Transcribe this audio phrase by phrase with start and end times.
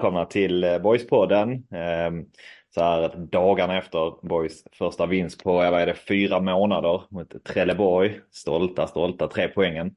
[0.00, 1.66] välkomna till eh, Boyspodden.
[1.70, 2.26] Ehm,
[2.74, 8.20] Så här dagarna efter Boys första vinst på, vad är det, fyra månader mot Trelleborg.
[8.30, 9.94] Stolta, stolta tre poängen.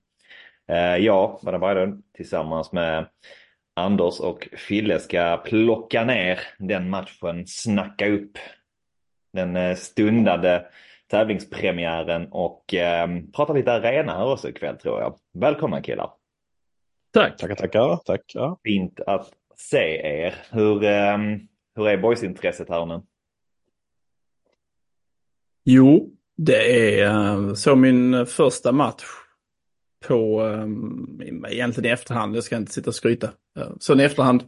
[0.68, 3.06] Eh, Jag, Vadim Berglund, tillsammans med
[3.74, 8.38] Anders och Fille ska plocka ner den matchen, snacka upp
[9.34, 10.66] den eh, stundade
[11.08, 15.18] tävlingspremiären och eh, prata lite arena här också ikväll tror jag.
[15.34, 16.10] Välkomna killar!
[17.14, 17.38] Tack.
[17.38, 18.00] Tackar, tackar.
[18.06, 18.22] Tack.
[18.34, 18.60] Ja.
[18.64, 19.32] Fint att
[19.70, 20.36] se er.
[20.52, 21.40] Hur, ehm,
[21.76, 23.02] hur är boysintresset här nu?
[25.66, 29.04] Jo, det är eh, så min första match
[30.08, 33.28] på, ehm, egentligen i efterhand, jag ska inte sitta och skryta.
[33.58, 34.44] Eh, så i efterhand,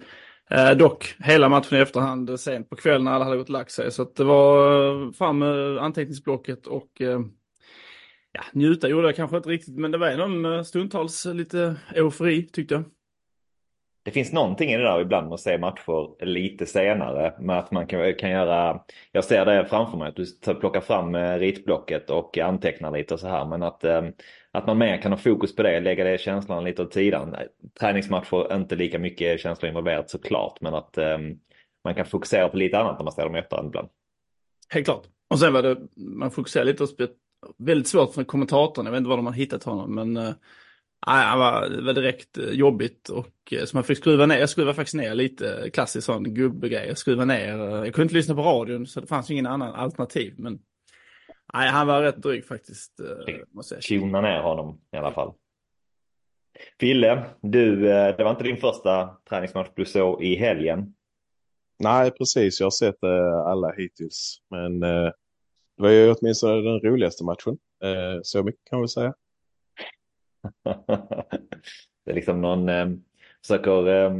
[0.49, 3.71] eh, dock hela matchen i efterhand sent på kvällen när alla hade gått och lagt
[3.71, 3.91] sig.
[3.91, 6.91] Så att det var fram med anteckningsblocket och
[8.31, 12.73] ja, njuta gjorde jag kanske inte riktigt, men det var ändå stundtals lite eufori tyckte
[12.73, 12.83] jag.
[14.05, 17.33] Det finns någonting i det där ibland med att se matcher lite senare.
[17.39, 21.15] Med att man kan, kan göra, jag ser det framför mig, att du plockar fram
[21.15, 23.45] eh, ritblocket och antecknar lite och så här.
[23.45, 24.03] Men att, eh,
[24.51, 27.35] att man mer kan ha fokus på det, lägga det känslan lite åt sidan.
[27.79, 30.61] Träningsmatcher, inte lika mycket känslor involverat såklart.
[30.61, 31.17] Men att eh,
[31.83, 33.89] man kan fokusera på lite annat när man ser dem i efterhand ibland.
[34.69, 35.03] Helt klart.
[35.29, 36.89] Och sen var det, man fokuserar lite och
[37.57, 40.35] väldigt svårt för kommentatorn, jag vet inte var de har hittat honom, men
[41.05, 44.49] han var, det var direkt eh, jobbigt och eh, så man fick skruva ner, jag
[44.49, 48.35] skruvade faktiskt ner lite, klassisk sån gubbegrej, jag skruvade ner, eh, jag kunde inte lyssna
[48.35, 50.59] på radion så det fanns ingen annan alternativ, men
[51.53, 52.99] nej, han var rätt dryg faktiskt.
[53.89, 55.33] Tuna ner honom i alla fall.
[56.79, 60.95] Fille, du, det var inte din första träningsmatch du såg i helgen.
[61.79, 62.59] Nej, precis.
[62.59, 63.03] Jag har sett
[63.47, 64.37] alla hittills.
[64.49, 65.13] Men det
[65.75, 67.57] var ju åtminstone den roligaste matchen.
[68.23, 69.13] Så mycket kan vi säga.
[72.05, 72.87] det är liksom någon eh,
[73.41, 74.11] försöker eh,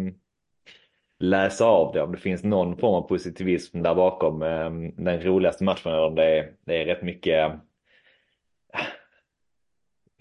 [1.20, 4.70] läsa av det om det finns någon form av positivism där bakom eh,
[5.04, 7.60] den roligaste matchen eller om det är, det är rätt mycket eh,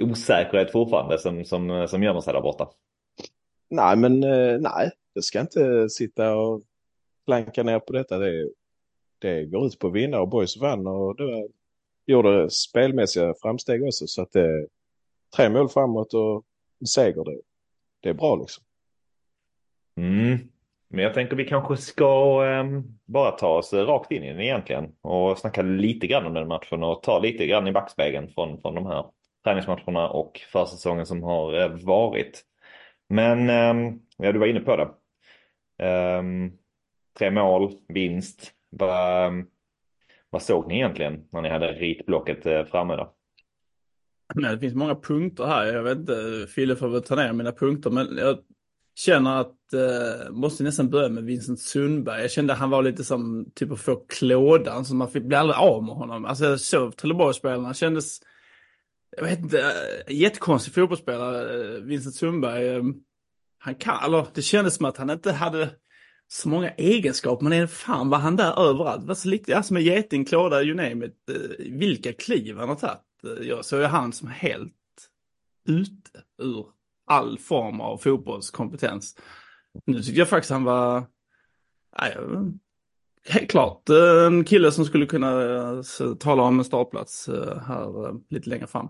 [0.03, 2.69] osäkerhet fortfarande som, som, som gömmer sig där borta.
[3.71, 4.91] Nej, men eh, nej.
[5.13, 6.63] Jag ska inte sitta och
[7.27, 8.19] planka ner på detta.
[8.19, 8.51] Det,
[9.19, 11.49] det går ut på att vinna och Boys vann och det
[12.07, 14.07] gjorde spelmässiga framsteg också.
[14.07, 14.67] Så att det
[15.37, 16.45] tre mål framåt och
[16.81, 17.25] en seger.
[17.25, 17.41] Det,
[18.00, 18.65] det är bra liksom.
[19.97, 20.39] Mm.
[20.89, 24.93] Men jag tänker vi kanske ska um, bara ta oss rakt in i den egentligen
[25.00, 28.75] och snacka lite grann om den matchen och ta lite grann i backspegeln från, från
[28.75, 29.05] de här
[29.44, 32.43] träningsmatcherna och försäsongen som har eh, varit.
[33.09, 34.89] Men um, ja, du var inne på det.
[36.19, 36.59] Um,
[37.19, 38.53] tre mål, vinst.
[38.71, 39.31] Va,
[40.31, 43.15] vad såg ni egentligen när ni hade ritblocket eh, framme då?
[44.34, 45.67] Nej, det finns många punkter här.
[45.67, 48.39] Jag vet inte, Fille får väl ta ner mina punkter, men jag
[48.95, 52.21] känner att, eh, måste nästan börja med Vincent Sundberg.
[52.21, 55.37] Jag kände att han var lite som typ att få klådan, så man fick bli
[55.37, 56.25] aldrig av med honom.
[56.25, 58.21] Alltså jag såg Trelleborgsspelarna, kändes,
[59.17, 62.69] jag vet inte, eh, jättekonstig fotbollsspelare, eh, Vincent Sundberg.
[62.69, 62.83] Eh,
[63.59, 65.71] han kan, eller det kändes som att han inte hade
[66.28, 69.00] så många egenskaper, men fan var han där överallt.
[69.00, 71.31] Det var så lite, alltså med geting, klåda, you name it.
[71.31, 73.04] Eh, Vilka kliv han har tagit.
[73.41, 74.73] Jag såg ju han som helt
[75.69, 76.67] ute ur
[77.07, 79.17] all form av fotbollskompetens.
[79.85, 81.05] Nu tycker jag faktiskt han var,
[82.01, 82.17] nej,
[83.29, 85.81] helt klart eh, en kille som skulle kunna eh,
[86.21, 88.88] tala om en startplats eh, här lite längre fram.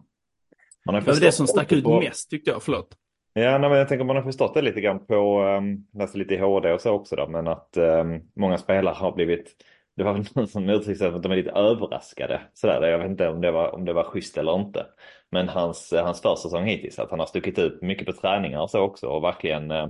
[0.86, 2.96] Man har Det var det som stack ut på- mest tyckte jag, förlåt.
[3.32, 6.34] Ja, nej, men jag tänker man har förstått det lite grann på, um, läste lite
[6.34, 9.52] i HD och så också då, men att um, många spelare har blivit,
[9.96, 12.40] det var väl någon som uttryckte sig att de är lite överraskade.
[12.54, 14.86] Sådär, jag vet inte om det var, om det var schysst eller inte.
[15.30, 18.80] Men hans, hans försäsong hittills, att han har stuckit ut mycket på träningar och så
[18.80, 19.88] också och verkligen eh,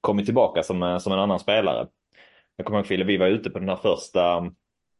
[0.00, 1.88] kommit tillbaka som, eh, som en annan spelare.
[2.56, 4.40] Jag kommer ihåg Fille, vi var ute på den här första,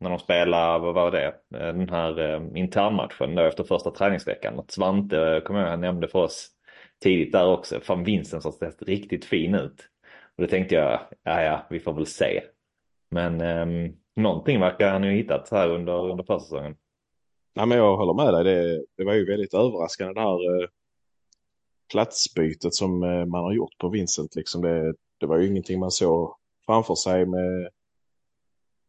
[0.01, 4.59] när de spelade, vad var det, eh, den här eh, internmatchen då efter första träningsveckan.
[4.59, 6.49] Att Svante, eh, kommer jag ihåg, han nämnde för oss
[7.03, 7.81] tidigt där också.
[7.81, 9.89] Fan Vincent såg sett riktigt fin ut.
[10.37, 12.43] Och då tänkte jag, ja ja, vi får väl se.
[13.11, 16.77] Men eh, någonting verkar han ju ha hittat här under, under försäsongen.
[17.55, 18.45] Nej, men jag håller med dig.
[18.45, 20.69] Det, det var ju väldigt överraskande det här eh,
[21.93, 24.37] platsbytet som eh, man har gjort på Vincent.
[24.37, 26.37] Liksom det, det var ju ingenting man såg
[26.67, 27.69] framför sig med,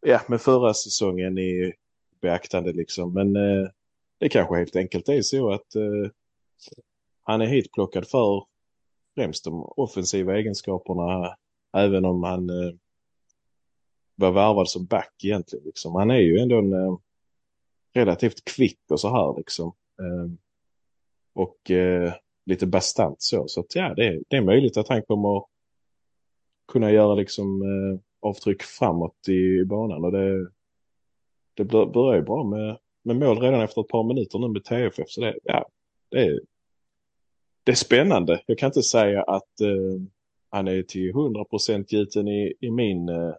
[0.01, 1.73] ja, med förra säsongen i
[2.21, 2.73] beaktande.
[2.73, 3.13] Liksom.
[3.13, 3.67] Men eh,
[4.17, 6.11] det kanske helt enkelt är så att eh,
[7.23, 8.45] han är hitplockad för
[9.15, 11.35] främst de offensiva egenskaperna.
[11.77, 12.73] Även om han eh,
[14.15, 15.65] var värvad som back egentligen.
[15.65, 15.95] Liksom.
[15.95, 16.97] Han är ju ändå en, eh,
[17.93, 19.73] relativt kvick och så här liksom.
[19.99, 20.31] Eh,
[21.33, 22.13] och eh,
[22.45, 23.47] lite bastant så.
[23.47, 25.43] Så att, ja, det är, det är möjligt att han kommer
[26.67, 30.05] kunna göra liksom eh, avtryck framåt i, i banan.
[30.05, 30.49] Och det,
[31.53, 35.09] det börjar ju bra med, med mål redan efter ett par minuter nu med TFF.
[35.09, 35.69] Så det, ja,
[36.09, 36.39] det, är,
[37.63, 38.41] det är spännande.
[38.45, 40.01] Jag kan inte säga att eh,
[40.49, 43.33] han är till 100% gjuten i, i min eh,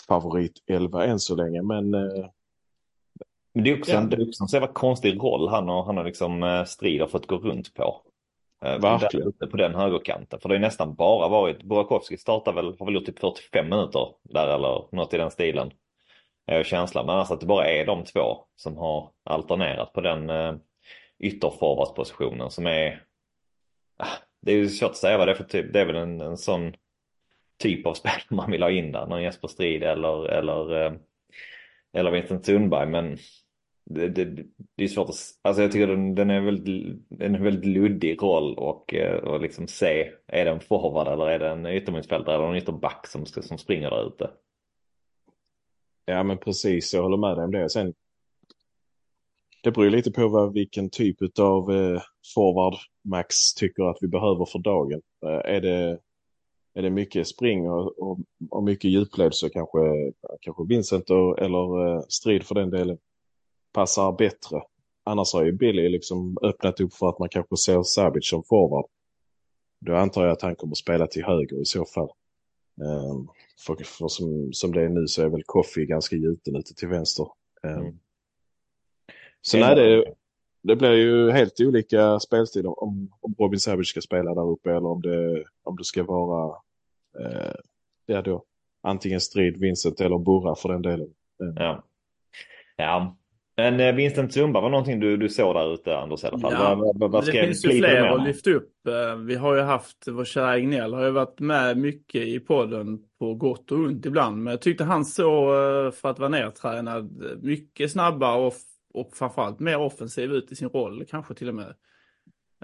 [0.00, 1.62] favorit 11 än så länge.
[1.62, 2.26] Men eh,
[3.56, 3.98] men det är också, ja.
[3.98, 6.64] en, det är också en så jävla konstig roll han och, han har liksom eh,
[6.64, 8.02] strid har fått gå runt på.
[8.64, 9.32] Eh, Verkligen.
[9.38, 10.40] Där, på den högerkanten.
[10.40, 14.08] För det har nästan bara varit, Burakovsky startar väl, har väl gjort typ 45 minuter
[14.22, 15.70] där eller något i den stilen.
[16.46, 17.06] Är känslan.
[17.06, 20.54] Men alltså att det bara är de två som har alternerat på den eh,
[21.18, 23.02] ytterforwardspositionen som är...
[23.96, 25.72] Ah, det är ju svårt att säga vad det är för typ.
[25.72, 26.74] Det är väl en, en sån
[27.58, 29.06] typ av spel man vill ha in där.
[29.06, 30.92] Någon Jesper Strid eller, eller, eh,
[31.92, 32.88] eller Vincent Sundberg.
[32.88, 33.16] Men
[33.90, 34.44] det, det,
[34.76, 38.54] det, är svårt att, alltså jag tycker den, den är väldigt, en väldigt luddig roll
[38.54, 42.46] och, eh, och liksom se, är det en forward eller är det en yttermittfältare eller
[42.46, 44.30] en ytterback som, ska, som springer där ute?
[46.04, 47.70] Ja men precis, jag håller med dig om det.
[47.70, 47.94] Sen,
[49.62, 52.02] det beror lite på vad, vilken typ av eh,
[52.34, 52.74] forward
[53.04, 55.00] Max tycker att vi behöver för dagen.
[55.26, 55.98] Eh, är, det,
[56.76, 58.18] är det mycket spring och, och,
[58.50, 59.78] och mycket djupled så kanske,
[60.40, 62.98] kanske Vincent och, eller eh, Strid för den delen
[63.72, 64.62] passar bättre.
[65.04, 68.86] Annars har ju Billy liksom öppnat upp för att man kanske ser Sabic som forward.
[69.80, 72.08] Då antar jag att han kommer spela till höger i så fall.
[72.80, 73.28] Um,
[73.66, 76.88] för, för som, som det är nu så är väl Coffee ganska gjuten ute till
[76.88, 77.26] vänster.
[77.62, 77.98] Um, mm.
[79.40, 80.14] Så nej, det,
[80.66, 84.86] det blir ju helt olika spelstilar om, om Robin Savage ska spela där uppe eller
[84.86, 86.56] om det, om det ska vara
[87.20, 87.54] eh,
[88.06, 88.44] ja då,
[88.82, 91.08] antingen Strid, Vincent eller Burra för den delen.
[91.56, 91.84] Ja.
[92.76, 93.16] Ja,
[93.56, 96.52] men eh, Vincent Zumba var någonting du, du såg där ute Anders i alla fall.
[96.52, 98.86] Ja, vad, vad, vad det finns ju fler att lyfta upp.
[98.88, 102.98] Eh, vi har ju haft, vår kära Egnell har ju varit med mycket i podden
[103.18, 104.42] på gott och ont ibland.
[104.42, 108.52] Men jag tyckte han såg, eh, för att vara nertränad, mycket snabbare och,
[108.96, 111.74] och framförallt mer offensiv ut i sin roll kanske till och med.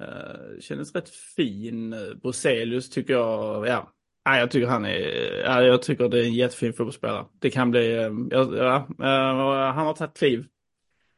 [0.00, 1.92] Eh, kändes rätt fin.
[1.92, 3.92] Eh, Bruselius tycker jag, ja,
[4.26, 4.98] Nej, jag tycker han är,
[5.44, 7.26] ja, jag tycker det är en jättefin fotbollsspelare.
[7.40, 10.46] Det kan bli, eh, ja, ja han har tagit kliv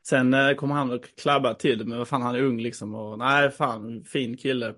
[0.07, 2.95] Sen kommer han och klabba till det, men vad fan han är ung liksom.
[2.95, 4.75] Och, nej, fan, fin kille.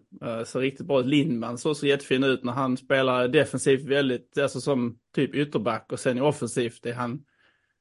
[0.46, 1.06] Ser riktigt bra ut.
[1.06, 6.00] Lindman såg så jättefin ut när han spelar defensivt väldigt, alltså som typ ytterback och
[6.00, 7.22] sen i offensivt är han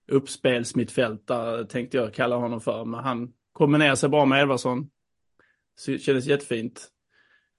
[0.07, 2.85] uppspelsmittfältare tänkte jag kalla honom för.
[2.85, 4.89] Men han kombinerar sig bra med Edvardsson.
[5.75, 6.91] Så, kändes jättefint.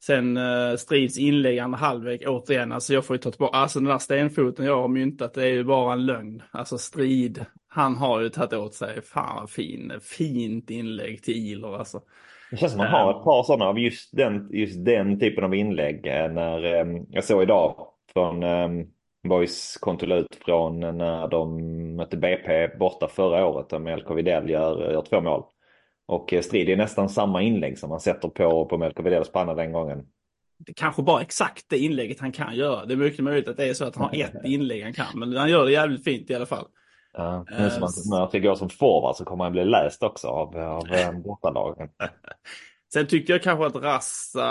[0.04, 3.88] Sen eh, Strids inlägg andra halvlek återigen, alltså jag får ju ta tillbaka, alltså den
[3.88, 6.42] där stenfoten jag har myntat det är ju bara en lögn.
[6.50, 11.78] Alltså Strid, han har ju tagit åt sig, fan vad fin, fint inlägg till Iler
[11.78, 12.00] alltså.
[12.50, 15.54] Det känns som man har ett par sådana av just den, just den typen av
[15.54, 16.06] inlägg.
[16.06, 18.86] Eh, när, eh, jag såg idag från um,
[19.28, 21.60] Boys konto ut från när de
[21.96, 25.42] mötte BP borta förra året och Melko Widell gör, gör två mål.
[26.06, 29.54] Och eh, Strid är nästan samma inlägg som man sätter på, på Melko Widells panna
[29.54, 30.06] den gången.
[30.58, 32.84] Det kanske bara exakt det inlägget han kan göra.
[32.84, 35.06] Det är mycket möjligt att det är så att han har ett inlägg han kan.
[35.14, 36.66] Men han gör det jävligt fint i alla fall.
[37.12, 40.92] Ja, nu som han går som forward så kommer han bli läst också av, av
[40.92, 41.88] eh, bortalagen.
[42.92, 44.44] Sen tyckte jag kanske att Rassa,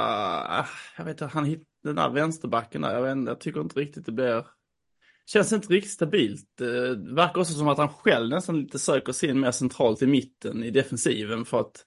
[0.50, 0.66] ah,
[0.98, 4.06] jag vet inte, han hittade den där vänsterbacken där, jag, vet jag tycker inte riktigt
[4.06, 4.46] det blir
[5.28, 6.58] Känns inte riktigt stabilt.
[6.58, 10.08] Det verkar också som att han själv nästan lite söker sig in mer centralt i
[10.08, 11.86] mitten i defensiven för att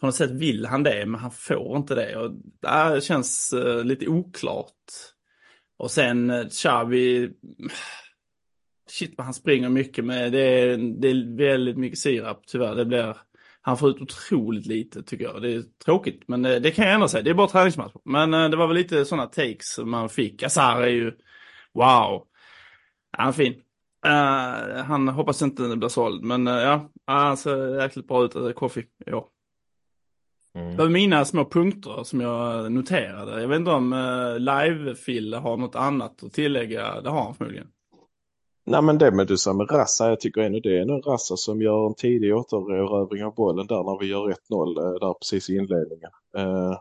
[0.00, 2.16] på något sätt vill han det men han får inte det.
[2.16, 2.30] Och
[2.70, 4.72] äh, det känns eh, lite oklart.
[5.76, 7.30] Och sen eh, Xavi,
[8.90, 10.32] shit vad han springer mycket med.
[10.32, 12.74] Det är, det är väldigt mycket sirap tyvärr.
[12.74, 13.16] Det blir,
[13.60, 15.42] han får ut otroligt lite tycker jag.
[15.42, 17.22] Det är tråkigt men det, det kan jag ändra sig.
[17.22, 17.92] Det är bara träningsmatch.
[18.04, 20.42] Men det var väl lite sådana takes man fick.
[20.42, 21.12] Azar är ju
[21.72, 22.26] wow.
[23.18, 23.54] Han är fin.
[24.06, 28.36] Uh, han hoppas inte det blir såld, men uh, ja, han ser jäkligt bra ut,
[28.36, 29.28] uh, Kofi, ja.
[30.54, 30.70] Mm.
[30.70, 33.40] Det var mina små punkter som jag noterade.
[33.40, 37.00] Jag vet inte om uh, live-Fille har något annat att tillägga.
[37.00, 37.66] Det har han förmodligen.
[38.66, 41.36] Nej men det med du sa med Rassa, jag tycker ändå det är en Rassa
[41.36, 45.56] som gör en tidig återerövring av bollen där när vi gör 1-0 där precis i
[45.56, 46.10] inledningen.
[46.38, 46.78] Uh,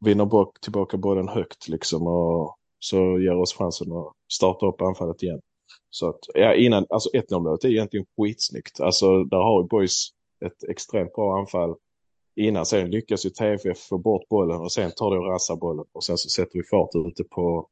[0.00, 5.40] vinner tillbaka bollen högt liksom och så ger oss chansen att starta upp anfallet igen.
[5.96, 8.80] Så att, ja, innan, alltså 1-0 målet är egentligen skitsnyggt.
[8.80, 10.08] Alltså där har ju Boys
[10.44, 11.74] ett extremt bra anfall
[12.34, 12.66] innan.
[12.66, 15.84] Sen lyckas ju TFF få bort bollen och sen tar det och rassar bollen.
[15.92, 17.68] Och sen så sätter vi fart ute på,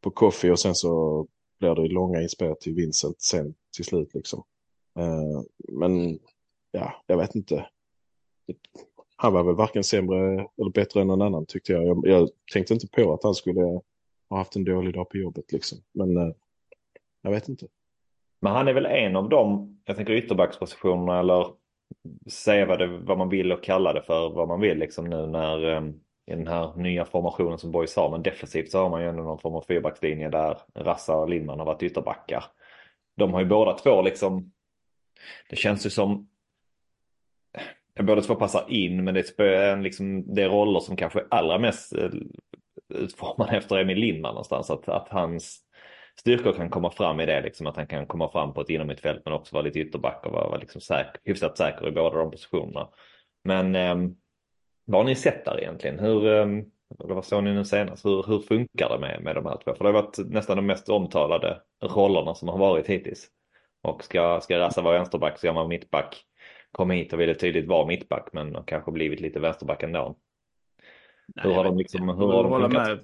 [0.00, 1.26] på Coffee och sen så
[1.58, 4.42] blir det långa inspel till Vincent sen till slut liksom.
[4.98, 6.18] Uh, men
[6.70, 7.68] ja, jag vet inte.
[9.16, 11.86] Han var väl varken sämre eller bättre än någon annan tyckte jag.
[11.86, 12.06] jag.
[12.06, 12.28] jag.
[12.52, 13.60] tänkte inte på att han skulle
[14.28, 15.78] ha haft en dålig dag på jobbet liksom.
[15.92, 16.32] Men uh,
[17.26, 17.66] jag vet inte.
[18.40, 21.46] Men han är väl en av dem, jag tänker ytterbackspositionerna eller
[22.30, 25.26] säga vad, det, vad man vill och kalla det för vad man vill liksom nu
[25.26, 28.10] när um, i den här nya formationen som Boys har.
[28.10, 31.58] Men defensivt så har man ju ändå någon form av fyrbackslinje där Rassa och Lindman
[31.58, 32.44] har varit ytterbackar.
[33.16, 34.52] De har ju båda två liksom,
[35.50, 36.28] det känns ju som
[38.02, 41.58] båda två passar in men det är, liksom, det är roller som kanske är allra
[41.58, 42.10] mest eh,
[42.88, 44.70] utformade efter Emil Lindman någonstans.
[44.70, 45.65] Att, att hans
[46.20, 49.22] styrkor kan komma fram i det, liksom, att han kan komma fram på ett innermittfält
[49.24, 52.30] men också vara lite ytterback och vara, vara liksom säker, hyfsat säker i båda de
[52.30, 52.88] positionerna.
[53.44, 53.96] Men eh,
[54.84, 55.98] vad har ni sett där egentligen?
[55.98, 56.46] Hur, eh,
[56.88, 58.04] vad såg ni nu senast?
[58.04, 59.74] Hur, hur funkar det med, med de här två?
[59.74, 63.28] För det har varit nästan de mest omtalade rollerna som har varit hittills.
[63.82, 66.22] Och ska, ska Rassa vara vänsterback så gör man mittback.
[66.72, 70.16] Kom hit och ville tydligt vara mittback men har kanske blivit lite vänsterback ändå.
[71.34, 72.88] Nej, hur har de liksom, hur har de funkat?
[72.88, 72.98] Med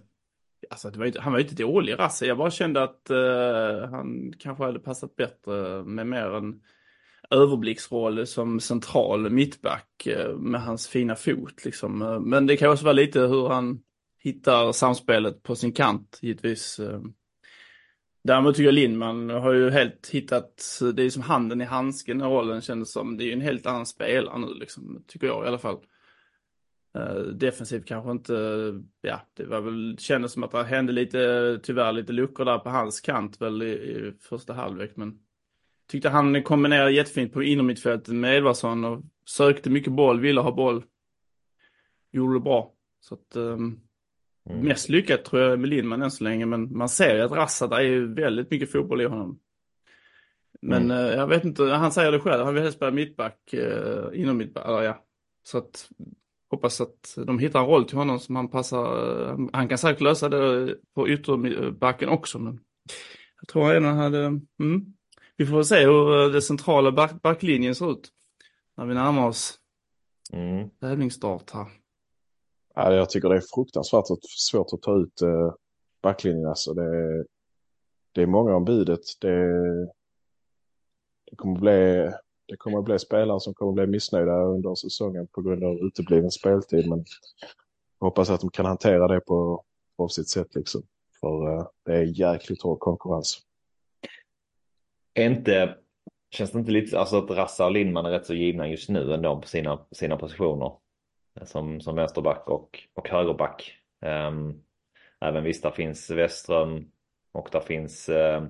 [0.73, 2.26] Alltså, var inte, han var ju inte dålig Rasse.
[2.26, 6.61] Jag bara kände att uh, han kanske hade passat bättre med mer en
[7.31, 11.64] överblicksroll som central mittback uh, med hans fina fot.
[11.64, 12.02] Liksom.
[12.02, 13.81] Uh, men det kan också vara lite hur han
[14.23, 16.81] hittar samspelet på sin kant givetvis.
[18.25, 22.25] Däremot tycker jag Lindman har ju helt hittat, det är som handen i handsken i
[22.25, 23.17] rollen kändes som.
[23.17, 25.79] Det är ju en helt annan spelare nu liksom, tycker jag i alla fall.
[26.99, 28.35] Uh, defensivt kanske inte,
[29.01, 32.71] ja, det var väl, kändes som att det hände lite, tyvärr lite luckor där på
[32.71, 35.19] hans kant väl i, i första halvlek, men
[35.89, 40.85] tyckte han kombinerade jättefint på innermittfältet med Edvardsson och sökte mycket boll, ville ha boll.
[42.13, 42.73] Gjorde det bra.
[43.01, 43.81] Så att, um,
[44.51, 44.67] mm.
[44.67, 47.73] mest lyckat tror jag med Lindman än så länge, men man ser ju att Rassat
[47.73, 49.39] är ju väldigt mycket fotboll i honom.
[50.63, 50.97] Men mm.
[50.97, 54.37] uh, jag vet inte, han säger det själv, han vill helst spela mittback, uh, inom
[54.37, 55.05] mittback, eller ja.
[55.43, 55.91] Så att
[56.52, 58.87] hoppas att de hittar en roll till honom som han passar.
[59.52, 62.61] Han kan säkert lösa det på ytterbacken också, men
[63.40, 64.25] jag tror han redan hade...
[64.61, 64.94] Mm.
[65.37, 68.09] Vi får se hur det centrala back, backlinjen ser ut
[68.76, 69.59] när vi närmar oss
[70.32, 70.71] mm.
[70.71, 71.66] tävlingsstart här.
[72.75, 75.54] Ja, jag tycker det är fruktansvärt svårt att ta ut eh,
[76.02, 76.47] backlinjen.
[76.47, 77.26] Alltså det, är,
[78.12, 79.00] det är många om budet.
[79.21, 79.47] Det,
[81.30, 82.11] det kommer bli
[82.52, 85.78] det kommer att bli spelare som kommer att bli missnöjda under säsongen på grund av
[85.78, 86.88] utebliven speltid.
[86.88, 87.04] Men
[88.00, 89.64] jag hoppas att de kan hantera det på,
[89.97, 90.82] på sitt sätt liksom.
[91.21, 93.38] För uh, det är jäkligt hård konkurrens.
[95.14, 95.76] Är inte,
[96.30, 99.14] känns det inte lite, alltså att Rassa och Lindman är rätt så givna just nu
[99.14, 100.73] ändå på sina, sina positioner.
[101.40, 103.73] Eh, som, som vänsterback och, och högerback.
[104.00, 104.62] Um,
[105.21, 106.90] även visst, där finns Westström
[107.32, 108.44] och där finns uh,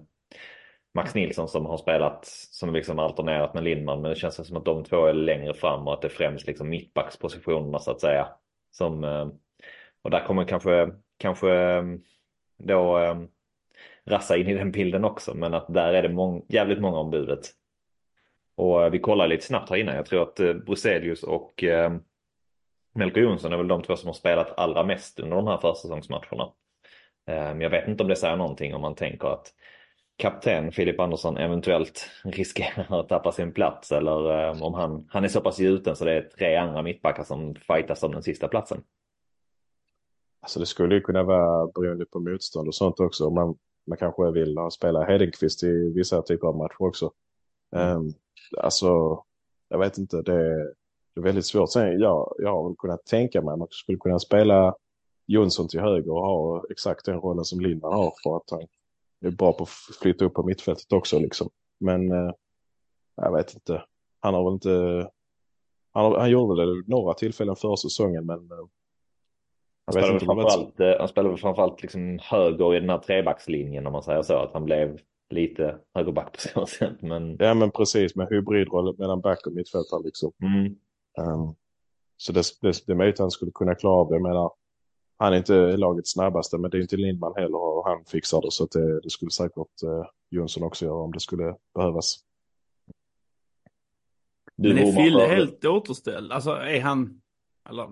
[0.94, 4.02] Max Nilsson som har spelat, som liksom alternerat med Lindman.
[4.02, 6.46] Men det känns som att de två är längre fram och att det är främst
[6.46, 8.28] liksom mittbackspositionerna så att säga.
[8.70, 9.28] Som, eh,
[10.02, 11.82] och där kommer kanske, kanske eh,
[12.58, 13.22] då eh,
[14.04, 15.34] Rassa in i den bilden också.
[15.34, 17.50] Men att där är det mång, jävligt många om budet.
[18.54, 19.94] Och vi kollar lite snabbt här innan.
[19.94, 21.64] Jag tror att Bruselius och
[22.94, 26.52] Melker Jonsson är väl de två som har spelat allra mest under de här försäsongsmatcherna.
[27.24, 29.54] Men jag vet inte om det säger någonting om man tänker att
[30.22, 35.28] kapten Filip Andersson eventuellt riskerar att tappa sin plats eller um, om han, han är
[35.28, 38.82] så pass gjuten så det är tre andra mittbackar som fightas om den sista platsen.
[40.40, 43.30] Alltså det skulle ju kunna vara beroende på motstånd och sånt också.
[43.30, 47.12] Man, man kanske vill spela Hedenqvist i vissa typer av matcher också.
[47.76, 47.96] Mm.
[47.96, 48.14] Um,
[48.58, 49.22] alltså,
[49.68, 50.72] jag vet inte, det,
[51.14, 51.70] det är väldigt svårt.
[51.70, 54.74] Sen, ja, jag har kunnat tänka mig att man skulle kunna spela
[55.26, 58.68] Jonsson till höger och ha exakt den rollen som Lindman har för att han
[59.26, 61.50] är bra på att flytta upp på mittfältet också liksom.
[61.80, 62.30] Men eh,
[63.16, 63.84] jag vet inte.
[64.20, 65.10] Han har väl inte...
[65.92, 68.38] Han, han gjorde det några tillfällen förra säsongen men...
[68.50, 68.66] Eh,
[69.84, 70.94] han spelade, inte, framförallt, vet...
[70.94, 74.36] Eh, han spelade framförallt liksom höger i den här trebackslinjen om man säger så.
[74.36, 75.00] Att han blev
[75.30, 77.02] lite högerback på så sätt.
[77.02, 77.36] Men...
[77.38, 80.32] Ja men precis med hybridroll mellan back och mittfältare liksom.
[80.42, 80.76] Mm.
[81.18, 81.54] Um,
[82.16, 84.14] så det, det, det är möjligt att han skulle kunna klara av det.
[84.14, 84.50] Jag menar,
[85.22, 88.50] han är inte lagets snabbaste, men det är inte Lindman heller och han fixar det.
[88.50, 92.18] Så det, det, skulle säkert eh, Jonsson också göra om det skulle behövas.
[94.56, 96.32] Du, men är Fille helt återställd?
[96.32, 97.20] Alltså är han,
[97.70, 97.88] eller,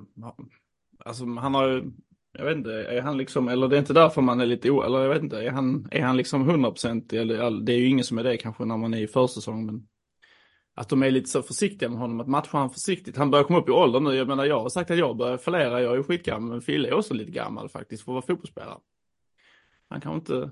[1.05, 1.91] alltså han har ju,
[2.39, 4.83] jag vet inte, är han liksom, eller det är inte därför man är lite o,
[4.83, 8.05] eller jag vet inte, är han, är han liksom 100% eller det är ju ingen
[8.05, 9.87] som är det kanske när man är i försäsong, men
[10.75, 13.17] att de är lite så försiktiga med honom, att matcha han försiktigt.
[13.17, 14.15] Han börjar komma upp i åldern nu.
[14.15, 15.83] Jag menar, jag har sagt att jag börjar fallera.
[15.83, 18.79] Jag är ju skitgammal, men Fille är också lite gammal faktiskt för att vara fotbollsspelare.
[19.89, 20.51] Han kanske inte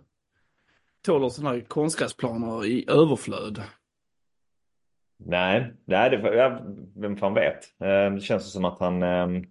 [1.02, 3.62] tåler sådana här konstgräsplaner i överflöd.
[5.16, 6.60] nej, nej det, ja,
[6.96, 7.80] vem fan vet.
[7.80, 9.44] Ehm, det känns som att han ehm,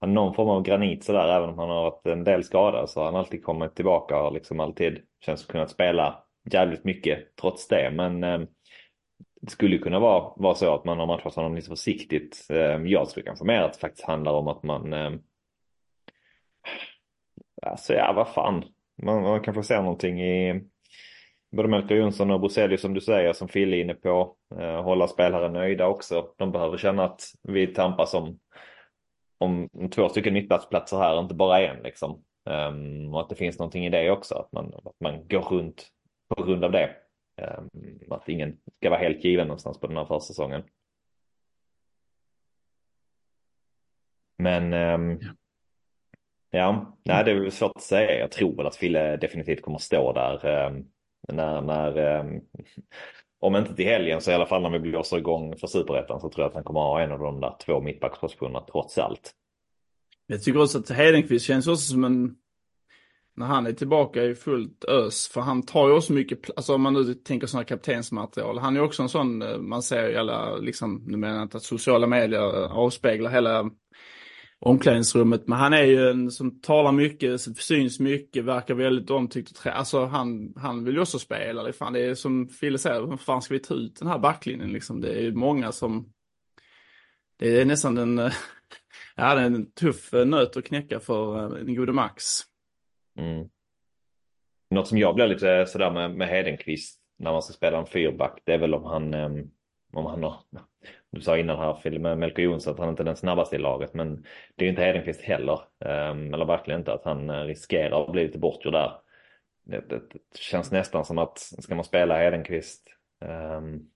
[0.00, 1.28] har någon form av granit sådär.
[1.28, 4.32] Även om han har varit en del skadad så har han alltid kommit tillbaka och
[4.32, 7.90] liksom alltid känns kunnat spela jävligt mycket trots det.
[7.94, 8.40] Men eh,
[9.46, 12.46] det skulle kunna vara, vara så att man har matchat honom lite försiktigt.
[12.50, 15.20] Ehm, jag skulle kanske mer att det faktiskt handlar om att man ehm,
[17.62, 18.64] Alltså ja, vad fan.
[19.02, 20.64] Man, man kanske ser någonting i
[21.56, 24.36] både Melker Jonsson och Bruzelius som du säger, som Fille är inne på.
[24.60, 26.28] Ehm, hålla spelare nöjda också.
[26.38, 28.38] De behöver känna att vi tampas om,
[29.38, 32.22] om två stycken mittplatsplatser här, inte bara en liksom.
[33.12, 35.88] Och att det finns någonting i det också, att man, att man går runt
[36.28, 37.05] på grund av det.
[37.42, 37.70] Um,
[38.10, 40.62] att ingen ska vara helt given någonstans på den här försäsongen.
[44.38, 45.34] Men um, ja.
[46.50, 48.18] ja, nej det är svårt att säga.
[48.18, 50.72] Jag tror väl att Fille definitivt kommer stå där
[51.28, 52.40] när, när um,
[53.38, 56.28] om inte till helgen så i alla fall när vi blåser igång för superettan så
[56.28, 59.32] tror jag att han kommer ha en av de där två mittbackspositionerna trots allt.
[60.26, 62.36] Jag tycker också att Hedenqvist känns också som en
[63.36, 66.82] när han är tillbaka i fullt ös, för han tar ju också mycket, alltså om
[66.82, 70.56] man nu tänker sådana kaptensmaterial, han är också en sån, eh, man ser ju alla,
[70.56, 73.70] liksom, nu menar jag inte att sociala medier avspeglar hela
[74.58, 79.66] omklädningsrummet, men han är ju en som talar mycket, syns mycket, verkar väldigt omtyckt.
[79.66, 83.16] Alltså han, han vill ju också spela, det, fan, det är som Fille säger, hur
[83.16, 85.00] fan ska vi ta ut den här backlinjen liksom?
[85.00, 86.12] Det är många som,
[87.38, 88.18] det är nästan en,
[89.16, 92.24] ja det är en tuff eh, nöt att knäcka för eh, en gode Max.
[93.16, 93.48] Mm.
[94.70, 98.42] Något som jag blir lite sådär med, med Hedenqvist när man ska spela en fyrback,
[98.44, 99.50] det är väl om han, ehm,
[99.92, 100.36] om han har,
[101.10, 103.58] du sa innan här Phil med Melker Jonsson att han inte är den snabbaste i
[103.58, 104.22] laget, men
[104.56, 105.60] det är ju inte Hedenqvist heller.
[105.84, 108.92] Ehm, eller verkligen inte att han eh, riskerar att bli lite bortgjord där.
[109.64, 112.88] Det, det, det, känns nästan som att ska man spela Hedenqvist
[113.20, 113.90] um,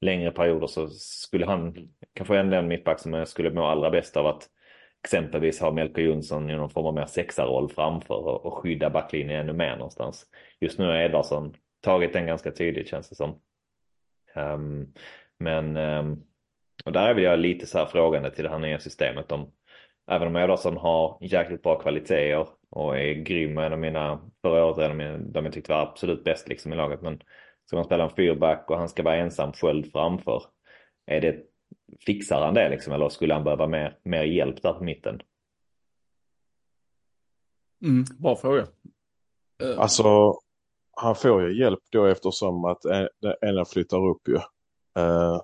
[0.00, 4.26] längre perioder så skulle han kanske ändå en mittback som skulle må allra bäst av
[4.26, 4.48] att
[5.06, 9.40] exempelvis ha Melker Jonsson i någon form av mer sexaroll framför och, och skydda backlinjen
[9.40, 10.26] ännu mer någonstans.
[10.60, 13.40] Just nu har Edvardsson tagit den ganska tydligt känns det som.
[14.34, 14.92] Um,
[15.38, 16.22] men um,
[16.84, 19.32] och där är väl jag lite så här frågande till det här nya systemet.
[19.32, 19.52] Om,
[20.10, 24.64] även om Edvardsson har jäkligt bra kvaliteter och är grym och en av mina, förra
[24.64, 27.02] året en av mina, de jag tyckte var absolut bäst liksom i laget.
[27.02, 27.20] Men
[27.66, 30.42] ska man spela en fyrback och han ska vara ensam sköld framför.
[31.06, 31.36] Är det
[32.06, 35.22] Fixar han det liksom eller skulle han behöva mer, mer hjälp där på mitten?
[37.82, 38.66] Mm, bra fråga.
[39.62, 39.80] Uh.
[39.80, 40.34] Alltså,
[40.90, 42.84] han får ju hjälp då eftersom att
[43.42, 44.34] ena flyttar upp ju.
[44.34, 45.42] Uh,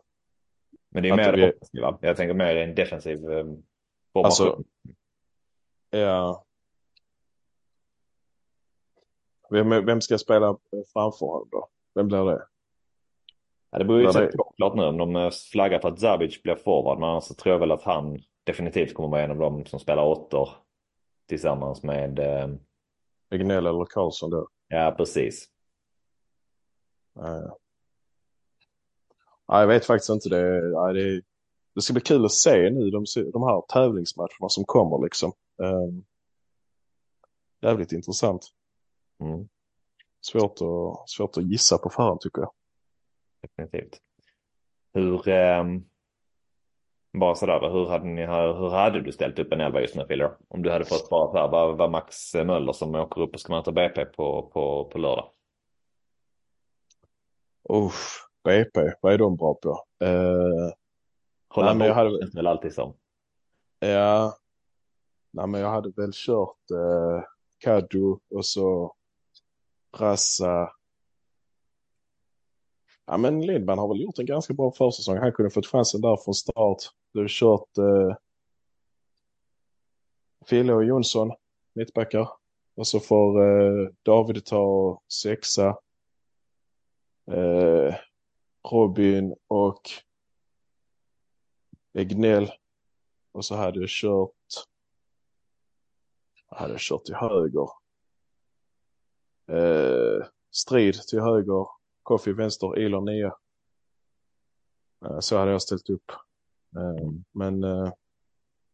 [0.90, 1.50] Men det är mer vi...
[1.50, 1.98] offensiva.
[2.00, 3.44] Jag tänker mer en defensiv uh,
[4.12, 4.24] formation.
[4.24, 4.62] Alltså,
[5.90, 6.44] ja.
[9.50, 10.58] Vem, vem ska spela
[10.92, 11.68] framför honom då?
[11.94, 12.46] Vem blir det?
[13.72, 14.32] Ja, det beror ju det...
[14.56, 16.98] klart nu om de eh, flaggar för att Zabic blir forward.
[16.98, 19.80] Men annars så tror jag väl att han definitivt kommer vara en av dem som
[19.80, 20.48] spelar åttor
[21.28, 22.18] tillsammans med...
[22.18, 22.48] Eh...
[23.30, 24.48] Egnell eller Karlsson då?
[24.68, 25.48] Ja, precis.
[27.14, 27.58] Ja.
[29.46, 30.70] jag vet faktiskt inte det.
[30.70, 31.22] Ja, det.
[31.74, 35.32] Det ska bli kul att se nu de, de här tävlingsmatcherna som kommer liksom.
[35.56, 36.04] Um,
[37.60, 38.46] jävligt intressant.
[39.20, 39.48] Mm.
[40.20, 42.52] Svårt, att, svårt att gissa på förhand tycker jag
[43.42, 44.00] definitivt.
[44.94, 45.64] Hur, eh,
[47.12, 50.36] bara sådär, hur hade, ni, hur hade du ställt upp en elva just nu Filler?
[50.48, 53.40] Om du hade fått bara så här, vad var Max Möller som åker upp och
[53.40, 55.30] ska möta BP på, på, på lördag?
[57.68, 59.84] Uff, BP, vad är de bra på?
[60.04, 60.72] Uh,
[61.48, 62.96] Hålla nej, jag hade väl alltid som.
[63.80, 64.36] Ja,
[65.30, 67.22] nej men jag hade väl kört uh,
[67.58, 68.94] Kaddu och så
[69.96, 70.72] Rassa
[73.12, 75.16] Ja, men Lindman har väl gjort en ganska bra försäsong.
[75.16, 76.78] Han kunde fått chansen där från start.
[77.12, 78.16] Du har kört eh,
[80.46, 81.32] Fille och Jonsson,
[81.72, 82.28] mittbackar.
[82.74, 85.78] Och så får eh, David ta sexa.
[87.30, 87.94] Eh,
[88.70, 89.90] Robin och
[91.92, 92.50] Egnell.
[93.32, 94.30] Och så hade jag kört
[96.50, 97.68] jag hade kört till höger.
[99.48, 103.34] Eh, strid till höger Koffi vänster, Elon nia.
[105.04, 106.10] Eh, så hade jag ställt upp.
[106.76, 107.92] Eh, men eh,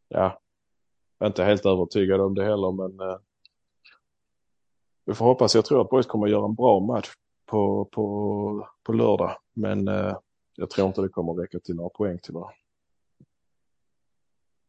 [0.09, 0.41] ja,
[1.19, 2.73] jag är inte helt övertygad om det heller.
[2.73, 3.19] Men
[5.05, 5.55] vi får hoppas.
[5.55, 7.09] Jag tror att Boys kommer att göra en bra match
[7.47, 9.39] på, på, på lördag.
[9.55, 9.87] Men
[10.57, 12.51] jag tror inte det kommer att räcka till några poäng tyvärr.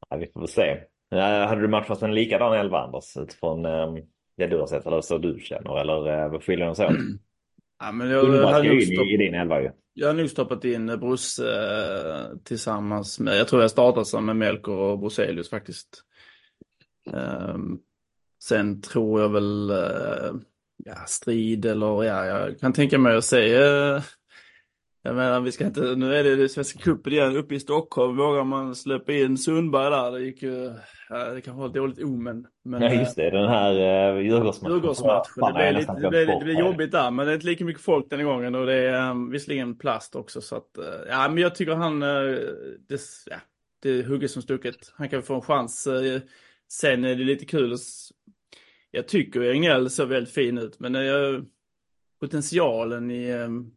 [0.09, 0.83] Ja, vi får väl se.
[1.11, 3.63] Hade du matchat en likadan elva Anders utifrån
[4.37, 6.93] det du har sett eller så du känner eller vad skiljer de sig åt?
[7.79, 9.71] Ja, men jag, Sundberg hade in stopp, i, din elva ju.
[9.93, 14.35] jag har nog stoppat in Bruce eh, tillsammans med, jag tror jag startat som med
[14.35, 16.03] Melker och Bruselius faktiskt.
[17.13, 17.79] Ehm,
[18.43, 20.31] sen tror jag väl, eh,
[20.85, 24.03] ja, strid eller ja, jag kan tänka mig att eh,
[25.01, 28.17] jag menar, vi ska inte, nu är det, det Svenska cupen igen uppe i Stockholm.
[28.17, 30.11] Vågar man släppa in Sundberg där?
[30.11, 30.73] Det gick ju,
[31.09, 32.47] ja, det kanske var ett dåligt omen.
[32.63, 33.29] Men, Nej, just det.
[33.29, 33.73] Den här
[34.15, 34.75] uh, Djurgårdsmatchen.
[34.75, 35.33] Djurgårdsmatchen.
[35.35, 37.45] Det jag blev, har lite, det, blev, det blev jobbigt där, men det är inte
[37.45, 40.41] lika mycket folk den gången och det är um, visserligen plast också.
[40.41, 43.37] Så att, uh, ja, men jag tycker han, det, ja,
[43.81, 44.75] det är hugget som stucket.
[44.93, 45.87] Han kan få en chans.
[46.71, 47.77] Sen är det lite kul
[48.91, 51.43] jag tycker Egnell ser väldigt fin ut, men uh,
[52.19, 53.71] potentialen i um,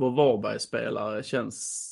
[0.00, 1.86] vår Varberg-spelare känns,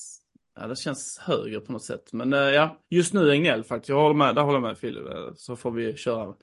[0.61, 2.13] ja det känns högre på något sätt.
[2.13, 5.09] Men uh, ja, just nu Egnell faktiskt, jag håller med, där håller jag med Phil,
[5.37, 6.35] så får vi köra.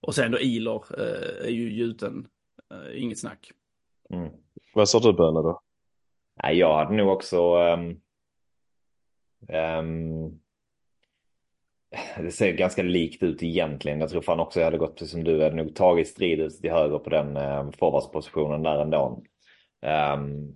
[0.00, 2.26] Och sen då Ilor uh, är ju gjuten,
[2.74, 3.50] uh, inget snack.
[4.10, 4.30] Mm.
[4.74, 5.62] Vad sa du Böne då?
[6.42, 7.56] Nej, jag hade nog också...
[7.56, 8.00] Um,
[9.48, 10.40] um,
[12.16, 14.00] det ser ganska likt ut egentligen.
[14.00, 15.36] Jag tror fan också jag hade gått precis som du.
[15.36, 19.22] Jag hade nog tagit strid ut till höger på den uh, forwardspositionen där ändå.
[20.14, 20.54] Um,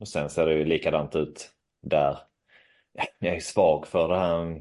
[0.00, 1.50] och sen ser det ju likadant ut
[1.82, 2.18] där.
[3.18, 4.60] Jag är svag för det här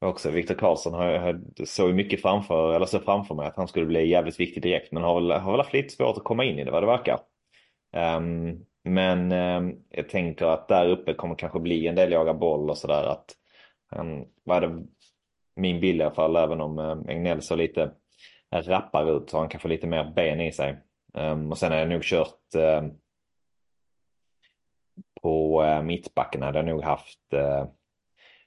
[0.00, 0.30] också.
[0.30, 4.08] Viktor Karlsson har, har, såg mycket framför, eller så framför mig att han skulle bli
[4.08, 4.92] jävligt viktig direkt.
[4.92, 6.86] Men har väl, har väl haft lite svårt att komma in i det vad det
[6.86, 7.20] verkar.
[7.96, 12.70] Um, men um, jag tänker att där uppe kommer kanske bli en del jaga boll
[12.70, 13.04] och sådär.
[13.04, 13.34] Att
[13.96, 14.86] um, vad är det
[15.56, 17.90] min bild i alla fall, även om um, Egnell så lite
[18.50, 20.78] rappar ut så han kan få lite mer ben i sig.
[21.14, 22.92] Um, och sen är det nog kört um,
[25.22, 27.64] på eh, mittbacken hade jag nog haft eh,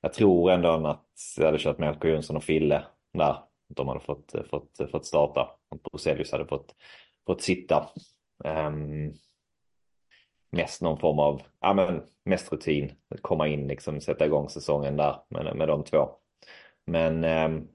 [0.01, 1.05] jag tror ändå att
[1.37, 3.37] jag hade kört med LK Jonsson och Fille där.
[3.67, 5.49] De hade fått, eh, fått, fått starta.
[5.83, 6.75] Bruzelius hade fått,
[7.25, 7.89] fått sitta.
[8.43, 9.13] Um,
[10.49, 12.91] mest någon form av, ja men mest rutin.
[13.21, 16.09] Komma in liksom, sätta igång säsongen där med, med de två.
[16.85, 17.67] Men ehm, um,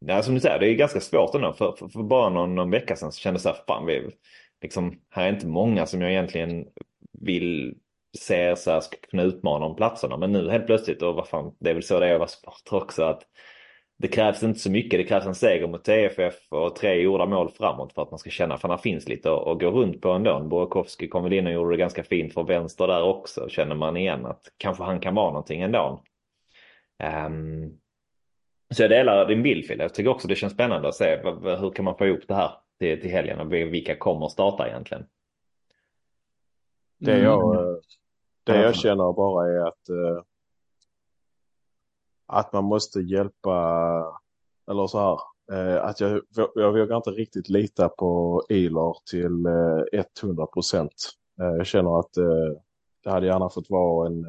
[0.00, 1.52] Nej, som du säger, det är ganska svårt ändå.
[1.52, 4.10] För, för, för bara någon, någon vecka sedan så kändes det så här, fan vi,
[4.62, 6.66] liksom, här är inte många som jag egentligen
[7.12, 7.74] vill
[8.16, 10.16] ser så här ska kunna utmana om platserna.
[10.16, 12.28] Men nu helt plötsligt, och vad fan, det är väl så det är att vara
[12.28, 13.22] supporter också, att
[13.98, 15.00] det krävs inte så mycket.
[15.00, 18.30] Det krävs en seger mot TFF och tre gjorda mål framåt för att man ska
[18.30, 20.40] känna att det finns lite att gå runt på ändå.
[20.40, 23.48] Burakovsky kom väl in och gjorde det ganska fint för vänster där också.
[23.48, 26.02] Känner man igen att kanske han kan vara någonting ändå.
[27.26, 27.78] Um,
[28.74, 29.84] så jag delar din bild Fille.
[29.84, 31.16] Jag tycker också det känns spännande att se
[31.60, 35.06] hur kan man få ihop det här till, till helgen och vilka kommer starta egentligen.
[36.98, 37.80] Det jag, mm.
[38.44, 39.88] det jag känner bara är att,
[42.26, 43.54] att man måste hjälpa,
[44.70, 45.18] eller så här,
[45.78, 46.22] att jag,
[46.54, 49.46] jag vågar inte riktigt lita på Ilar till
[50.22, 50.94] 100 procent.
[51.36, 52.12] Jag känner att
[53.04, 54.24] det hade gärna fått vara en,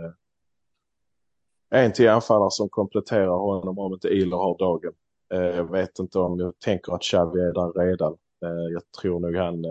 [1.70, 4.94] en till anfallare som kompletterar honom om inte Ilar har dagen.
[5.30, 8.18] Jag vet inte om jag tänker att Xavi är där redan.
[8.74, 9.66] Jag tror nog han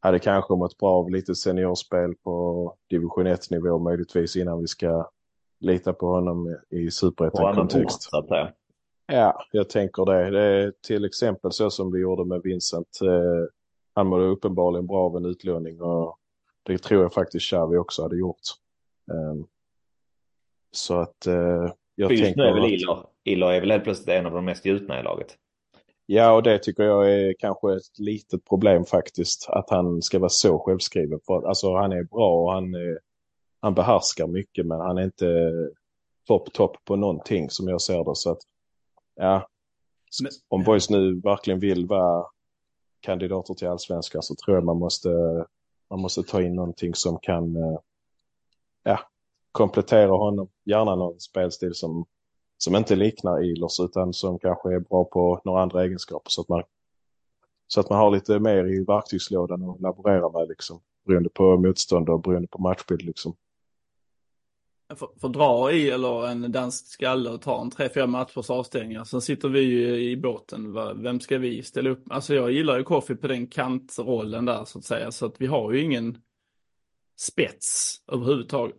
[0.00, 5.10] hade kanske mått bra av lite seniorspel på division 1-nivå möjligtvis innan vi ska
[5.60, 8.08] lita på honom i superettan-kontext.
[9.06, 10.30] Ja, jag tänker det.
[10.30, 12.98] Det är till exempel så som vi gjorde med Vincent.
[13.94, 16.18] Han mådde uppenbarligen bra av en utlåning och
[16.62, 18.40] det tror jag faktiskt Xavi också hade gjort.
[20.70, 21.26] Så att
[21.94, 22.70] jag just tänker nu är väl att...
[22.70, 25.36] Ilo, Ilo är väl helt plötsligt en av de mest gjutna i laget.
[26.06, 29.46] Ja, och det tycker jag är kanske ett litet problem faktiskt.
[29.48, 31.20] Att han ska vara så självskriven.
[31.26, 32.98] För, alltså han är bra och han, är,
[33.60, 35.52] han behärskar mycket men han är inte
[36.26, 38.14] topp, topp på någonting som jag ser det.
[38.14, 38.38] Så att,
[39.14, 39.48] ja,
[40.22, 42.26] Men- om boys nu verkligen vill vara
[43.00, 45.08] kandidater till allsvenskan så tror jag man måste,
[45.90, 47.78] man måste ta in någonting som kan eh,
[48.82, 48.98] ja,
[49.52, 50.48] komplettera honom.
[50.64, 52.06] Gärna någon spelstil som
[52.64, 56.48] som inte liknar Ilers utan som kanske är bra på några andra egenskaper så att
[56.48, 56.62] man
[57.66, 62.08] så att man har lite mer i verktygslådan att laborera med liksom beroende på motstånd
[62.08, 63.36] och beroende på matchbild liksom.
[64.96, 69.04] För, för dra i eller en dansk skalle och ta en tre, fyra matchers avstängningar.
[69.04, 70.72] Sen sitter vi ju i båten.
[71.02, 72.04] Vem ska vi ställa upp?
[72.10, 75.10] Alltså jag gillar ju Koffi på den kantrollen där så att säga.
[75.10, 76.18] Så att vi har ju ingen
[77.16, 78.76] spets överhuvudtaget.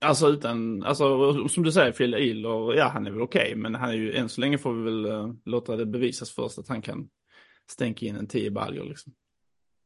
[0.00, 3.54] Alltså utan, alltså som du säger Phil Iler, ja han är väl okej.
[3.56, 6.58] men han är ju, än så länge får vi väl uh, låta det bevisas först
[6.58, 7.08] att han kan
[7.70, 9.12] stänka in en tio baljor liksom.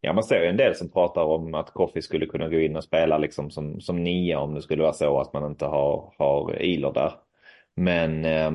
[0.01, 2.77] Ja, man ser ju en del som pratar om att Koffi skulle kunna gå in
[2.77, 6.15] och spela liksom som, som nia om det skulle vara så att man inte har,
[6.19, 7.13] har Iler där.
[7.75, 8.51] Men eh,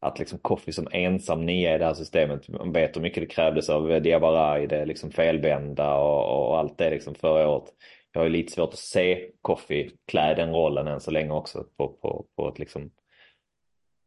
[0.00, 3.34] att liksom Koffi som ensam nia i det här systemet, man vet hur mycket det
[3.34, 7.72] krävdes av Diabara, i det liksom felvända och, och allt det liksom förra året.
[8.16, 11.64] Jag har ju lite svårt att se Koffi klä den rollen än så länge också
[11.76, 12.90] på, på, på ett liksom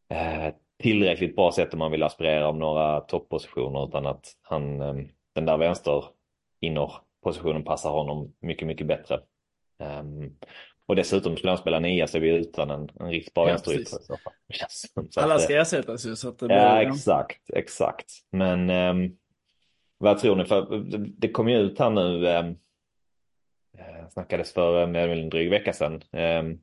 [0.10, 4.96] eh, tillräckligt bra sätt om man vill aspirera om några toppositioner utan att han, eh,
[5.36, 6.04] den där vänster
[6.60, 9.20] innerpositionen passar honom mycket, mycket bättre.
[9.80, 10.38] Um,
[10.86, 13.52] och dessutom skulle han spela nia så är vi utan en, en riktigt bra ja,
[13.52, 14.00] vänsterytter.
[15.18, 16.16] Alla ska ersättas ju.
[16.16, 18.12] Så att det blir, ja, exakt, exakt.
[18.32, 19.18] Men um,
[19.98, 20.46] vad tror ni?
[20.46, 20.84] För
[21.18, 22.58] det kom ju ut här nu, um,
[23.80, 26.04] Eh, snackades för eh, en dryg vecka sedan.
[26.12, 26.60] Ehm,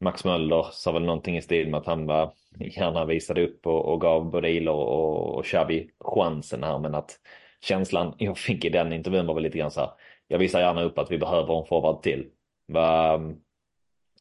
[0.00, 3.92] Max Möller sa väl någonting i stil med att han var, gärna visade upp och,
[3.92, 7.18] och gav både Ilor och, och Xavi chansen här men att
[7.60, 9.90] känslan jag fick i den intervjun var väl lite grann så här.
[10.28, 12.30] Jag visar gärna upp att vi behöver en forward till.
[12.66, 13.40] Vad,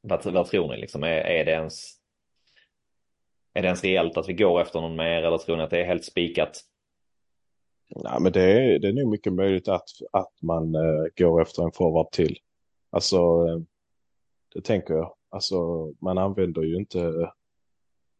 [0.01, 1.03] vad, vad tror ni liksom?
[1.03, 2.03] Är, är det ens
[3.53, 5.79] är det ens reellt att vi går efter någon mer eller tror ni att det
[5.79, 6.61] är helt spikat?
[7.89, 11.63] Nej, men det är, det är nog mycket möjligt att, att man eh, går efter
[11.63, 12.37] en forward till.
[12.89, 13.59] Alltså, eh,
[14.53, 15.13] det tänker jag.
[15.29, 15.55] Alltså,
[15.99, 17.31] man använder ju inte...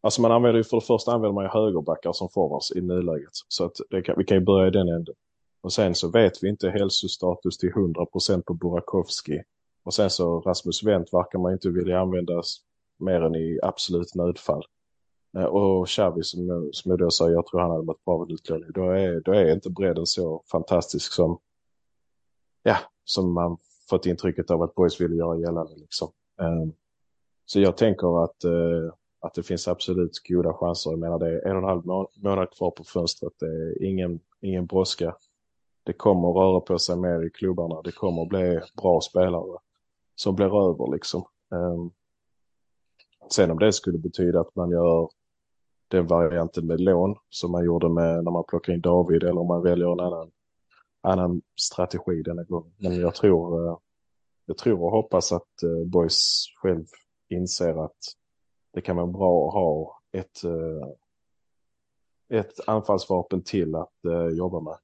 [0.02, 3.30] Alltså man använder ju för det första använder man ju högerbackar som forwards i nuläget.
[3.47, 5.15] Så att kan, vi kan ju börja i den änden.
[5.62, 9.41] Och sen så vet vi inte hälsostatus till 100% på Burakovsky.
[9.84, 12.41] Och sen så Rasmus Wendt verkar man inte vilja använda
[12.97, 14.63] mer än i absolut nödfall.
[15.38, 18.34] Eh, och Xavi som, som jag då sa, jag tror han hade varit bra vid
[18.34, 18.72] utlåning.
[18.74, 21.39] Då är, då är inte bredden så fantastisk som,
[22.63, 23.58] ja, som man
[23.89, 25.76] fått intrycket av att Boys ville göra gällande.
[25.76, 26.12] Liksom.
[26.41, 26.74] Ehm,
[27.46, 30.91] så jag tänker att, eh, att det finns absolut goda chanser.
[30.91, 33.34] Jag menar det är en och en halv månad kvar på fönstret.
[33.39, 35.15] Det är ingen, ingen brådska.
[35.84, 37.82] Det kommer röra på sig mer i klubbarna.
[37.82, 39.58] Det kommer bli bra spelare
[40.15, 41.26] som blir över liksom.
[41.52, 41.91] Ehm,
[43.30, 45.10] sen om det skulle betyda att man gör
[45.93, 49.47] den varianten med lån som man gjorde med när man plockade in David eller om
[49.47, 50.32] man väljer en annan,
[51.01, 52.73] annan strategi denna gång.
[52.77, 53.77] Men jag tror, eh,
[54.45, 56.86] jag tror och hoppas att eh, Boys själv
[57.29, 57.97] inser att
[58.73, 60.88] det kan vara bra att ha ett, eh,
[62.39, 63.93] ett anfallsvapen till att
[64.38, 64.77] jobba med.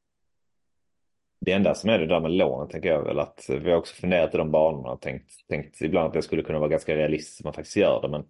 [1.42, 3.96] Det enda som är det där med lånen tänker jag väl att vi har också
[3.96, 7.42] funderat i de banorna och tänkt, tänkt ibland att det skulle kunna vara ganska realistiskt
[7.42, 8.08] att man faktiskt gör det.
[8.08, 8.26] Men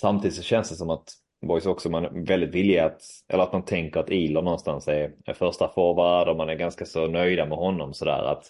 [0.00, 1.08] samtidigt så känns det som att
[1.46, 5.12] Boys också man är väldigt villig att, eller att man tänker att Ilor någonstans är,
[5.24, 8.44] är första forward och man är ganska så nöjda med honom sådär att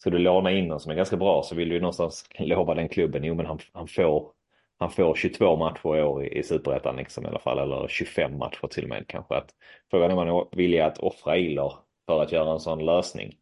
[0.00, 2.74] ska du låna in någon som är ganska bra så vill du ju någonstans lova
[2.74, 4.32] den klubben, jo men han, han får
[4.78, 8.38] han får 22 matcher i år i, i Superettan liksom i alla fall, eller 25
[8.38, 9.34] matcher till och med kanske.
[9.34, 9.50] Att,
[9.90, 11.72] frågan är om man är villig att offra Ilor
[12.06, 13.34] för att göra en sån lösning.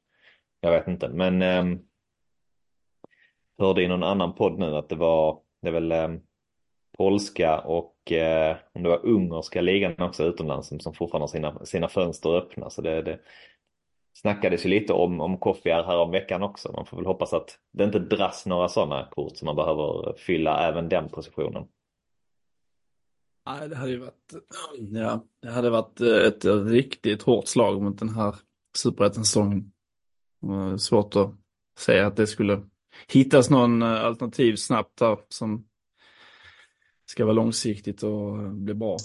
[0.61, 1.65] Jag vet inte, men eh,
[3.59, 6.09] hörde i någon annan podd nu att det var, det är väl eh,
[7.03, 11.65] polska och eh, om det var ungerska ligan också utomlands som, som fortfarande har sina,
[11.65, 12.71] sina fönster öppna.
[12.71, 13.19] Så det, det
[14.13, 16.73] snackades ju lite om, om Koffiar här om veckan också.
[16.73, 20.69] Man får väl hoppas att det inte dras några sådana kort som man behöver fylla
[20.69, 21.65] även den positionen.
[23.47, 24.35] Nej, det hade ju varit,
[24.93, 28.35] ja, det hade varit eh, ett riktigt hårt slag mot den här
[28.77, 29.73] superettan-säsongen.
[30.45, 31.35] Eh, svårt att
[31.79, 32.63] säga att det skulle
[33.09, 35.67] hittas någon eh, alternativ snabbt där som
[37.13, 38.97] ska vara långsiktigt och bli bra.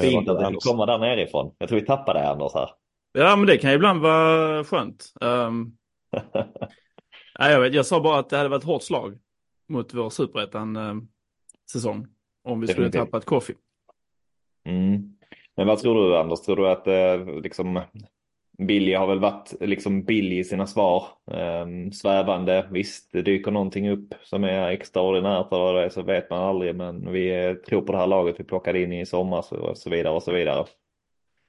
[0.00, 1.54] Fint att det kommer där nerifrån.
[1.58, 2.70] Jag tror vi tappade Anders här.
[3.12, 5.12] Ja, men det kan ibland vara skönt.
[5.20, 5.76] Um...
[7.38, 9.18] Nej, jag, vet, jag sa bara att det hade varit ett hårt slag
[9.68, 11.96] mot vår superettan-säsong.
[11.96, 12.06] Ehm,
[12.44, 13.54] om vi skulle tappa ett Koffi.
[14.64, 15.16] Mm.
[15.56, 16.40] Men vad tror du Anders?
[16.40, 17.80] Tror du att eh, liksom,
[18.58, 21.04] Billy har väl varit liksom billig i sina svar.
[21.62, 22.68] Um, svävande.
[22.70, 26.76] Visst, det dyker någonting upp som är extraordinärt eller det så vet man aldrig.
[26.76, 29.90] Men vi eh, tror på det här laget vi plockade in i somras och så
[29.90, 30.66] vidare och så vidare.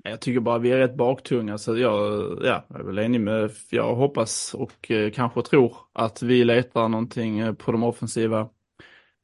[0.04, 2.04] Jag tycker bara vi är rätt baktunga så jag,
[2.44, 6.88] ja, jag är väl enig med, jag hoppas och eh, kanske tror att vi letar
[6.88, 8.50] någonting eh, på de offensiva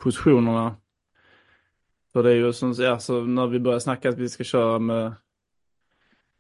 [0.04, 0.76] positionerna.
[2.14, 4.80] För det är ju som, ja, så när vi börjar snacka att vi ska köra
[4.80, 5.14] med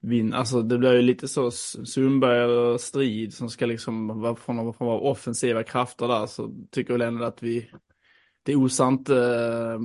[0.06, 0.38] vinna.
[0.38, 4.74] Alltså det blir ju lite så Sundberg eller Strid som ska liksom vara från någon
[4.74, 7.70] form av offensiva krafter där så tycker väl ändå att vi,
[8.44, 9.80] det osar inte eh,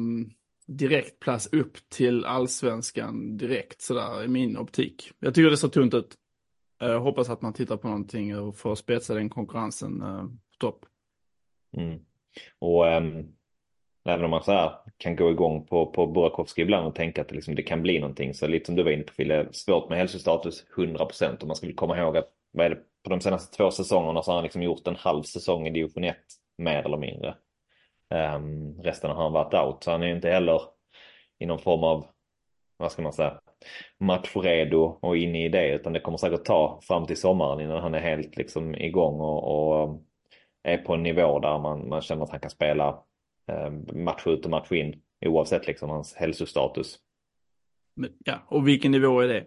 [0.66, 5.12] direkt plats upp till allsvenskan direkt sådär i min optik.
[5.18, 6.14] Jag tycker det ser tunt ut.
[6.78, 10.86] Jag hoppas att man tittar på någonting och får spetsa den konkurrensen eh, på topp.
[11.76, 12.00] Mm.
[12.58, 13.32] Och um,
[14.04, 17.28] Även om man så här kan gå igång på, på Burakovsky ibland och tänka att
[17.28, 18.34] det, liksom, det kan bli någonting.
[18.34, 21.72] Så lite som du var inne på Fille, svårt med hälsostatus 100% om man skulle
[21.72, 24.62] komma ihåg att vad är det, på de senaste två säsongerna så har han liksom
[24.62, 26.16] gjort en halv säsong i division 1
[26.58, 27.34] mer eller mindre.
[28.36, 30.60] Um, resten har han varit out så han är inte heller
[31.38, 32.06] i någon form av
[32.76, 33.40] vad ska man säga,
[33.98, 35.68] matchredo och inne i det.
[35.68, 39.80] Utan det kommer säkert ta fram till sommaren innan han är helt liksom igång och,
[39.82, 40.02] och
[40.62, 43.02] är på en nivå där man, man känner att han kan spela
[43.92, 46.98] match ut och match in oavsett liksom hans hälsostatus.
[48.24, 49.46] Ja, och vilken nivå är det?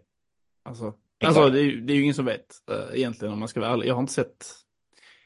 [0.63, 0.94] Alltså,
[1.26, 3.72] alltså det, är, det är ju ingen som vet äh, egentligen om man ska vara
[3.72, 3.88] ärlig.
[3.88, 4.46] Jag har inte sett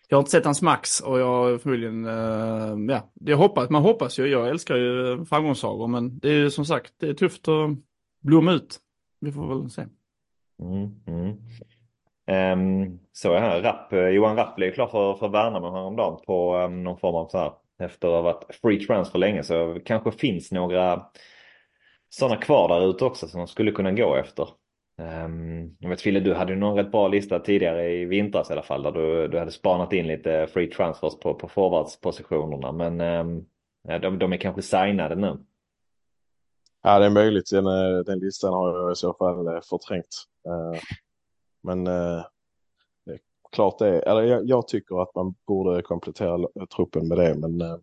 [0.10, 4.20] jag har inte sett hans max och jag förmodligen, äh, ja, jag hoppas, man hoppas
[4.20, 7.70] ju, jag älskar ju framgångssagor men det är ju som sagt, det är tufft att
[8.20, 8.80] blomma ut.
[9.20, 9.86] Vi får väl se.
[10.62, 11.38] Mm, mm.
[12.30, 16.56] Um, så jag här, Rapp, eh, Johan Rapp blev klar för, för Värnamo häromdagen på
[16.56, 20.12] um, någon form av så här, efter att ha varit free transfer länge så kanske
[20.12, 21.06] finns några
[22.10, 24.50] sådana kvar där ute också som de skulle kunna gå efter.
[25.02, 28.54] Ehm, jag vet Fille, du hade ju någon rätt bra lista tidigare i vintras i
[28.54, 33.02] alla fall där du, du hade spanat in lite free transfers på, på forwardspositionerna men
[33.02, 33.46] ehm,
[34.02, 35.38] de, de är kanske signade nu.
[36.84, 40.26] Ja det är möjligt, den, eh, den listan har jag i så fall eh, förträngt.
[40.46, 40.80] Ehm,
[41.64, 42.26] men eh,
[43.52, 47.62] klart det är, eller jag, jag, tycker att man borde komplettera truppen med det men
[47.62, 47.78] eh,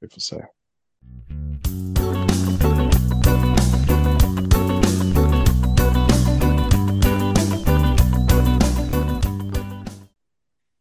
[0.00, 0.44] vi får se.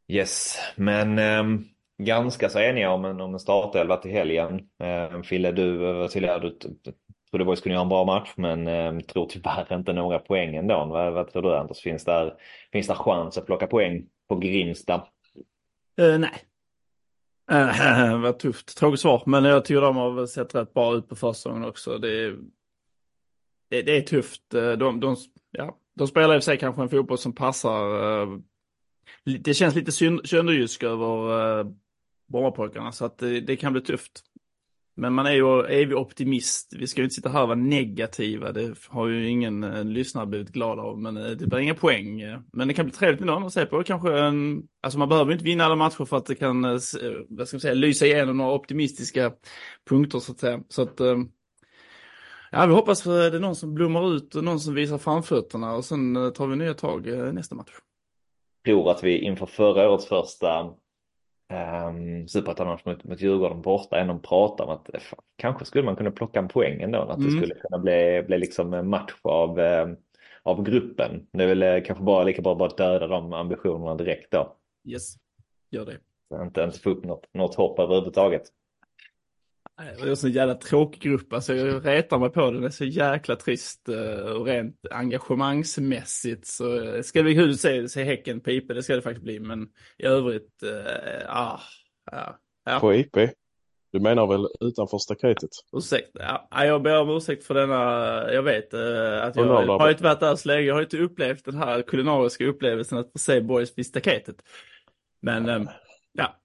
[0.10, 1.44] Yes, men eh,
[1.98, 4.62] ganska så eniga om en, om en startelva till helgen.
[4.84, 6.58] Eh, Fille, du, Vassilja, du
[7.32, 10.86] trodde Boys kunde göra en bra match men eh, tror tyvärr inte några poäng ändå.
[10.86, 11.80] Vad, vad tror du Anders?
[11.80, 12.34] Finns där,
[12.72, 15.08] finns där chans att plocka poäng på Grimsta?
[16.02, 16.44] Uh, nej.
[17.52, 19.24] Uh, vad tufft, tråkigt svar.
[19.26, 21.98] Men jag tycker de har sett rätt bra ut på försäsongen också.
[21.98, 22.38] Det är,
[23.70, 24.54] det, det är tufft.
[24.54, 25.16] Eh, de, de,
[25.52, 28.40] ja, de spelar i och för sig kanske en fotboll som passar uh,
[29.24, 31.72] det känns lite sönderjysk över uh,
[32.28, 34.24] Brommapojkarna så att det, det, kan bli tufft.
[35.00, 36.74] Men man är ju evig optimist.
[36.80, 38.52] Vi ska ju inte sitta här och vara negativa.
[38.52, 41.00] Det har ju ingen eh, lyssnare blivit glad av.
[41.00, 42.22] Men eh, det blir inga poäng.
[42.54, 43.84] Men det kan bli trevligt med någon att se på.
[43.84, 46.78] Kanske en, alltså man behöver inte vinna alla matcher för att det kan, eh, eh,
[47.30, 49.32] vad ska man säga, lysa igenom några optimistiska
[49.90, 50.60] punkter så att säga.
[50.70, 51.18] Så att, eh,
[52.52, 54.98] ja vi hoppas att eh, det är någon som blommar ut och någon som visar
[54.98, 57.72] framfötterna och sen tar vi nya tag nästa match
[58.64, 60.70] Jag tror att vi inför förra årets första
[61.50, 66.12] um, superettan mot, mot Djurgården borta ändå pratar om att fan, kanske skulle man kunna
[66.12, 67.00] plocka en poäng ändå.
[67.00, 67.26] Att mm.
[67.26, 69.98] det skulle kunna bli, bli liksom en match av, um,
[70.44, 71.28] av gruppen.
[71.32, 74.56] Det är väl eh, kanske bara lika bra bara döda de ambitionerna direkt då.
[74.88, 75.16] Yes,
[75.70, 75.98] gör det.
[76.30, 78.44] Så inte ens få upp något, något hopp överhuvudtaget.
[79.78, 82.86] Det är så jävla tråkig grupp, alltså jag retar mig på den, det är så
[82.86, 88.04] jäkla trist eh, och rent engagemangsmässigt så eh, ska det bli kul att se, se
[88.04, 91.60] Häcken på IP, det ska det faktiskt bli, men i övrigt, äh, ah,
[92.12, 92.38] ja.
[92.66, 92.80] ja.
[92.80, 93.18] På IP?
[93.92, 95.50] Du menar väl utanför staketet?
[95.78, 97.84] Ursäkta, ja, jag ber om ursäkt för denna,
[98.34, 101.58] jag vet att jag har inte varit där så länge, jag har inte upplevt den
[101.58, 104.36] här kulinariska upplevelsen att få se boys vid staketet.
[105.22, 105.62] Men, äh,
[106.14, 106.36] ja,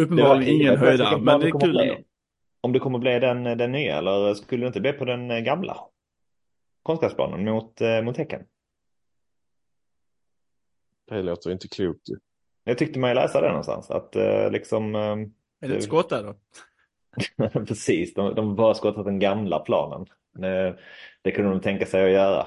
[0.00, 1.94] uppenbarligen ingen höjdare, men det är kul ändå
[2.64, 5.76] om det kommer bli den, den nya eller skulle det inte bli på den gamla
[6.82, 8.42] konstgräsplanen mot, eh, mot Häcken?
[11.08, 12.16] Det låter inte klokt ju.
[12.64, 14.94] Jag tyckte man ju läsa det någonstans att eh, liksom...
[14.94, 15.00] Eh,
[15.60, 16.34] är det ett skott där då?
[17.66, 20.06] Precis, de, de bara skottat den gamla planen.
[20.32, 20.78] Det,
[21.22, 22.46] det kunde de tänka sig att göra.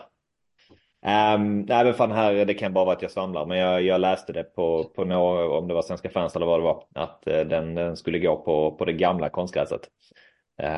[1.08, 3.46] Um, nej men fan här, det kan bara vara att jag svamlar.
[3.46, 6.60] Men jag, jag läste det på, på några, om det var Svenska fans eller vad
[6.60, 6.84] det var.
[6.94, 9.82] Att uh, den, den, skulle gå på, på det gamla konstgräset.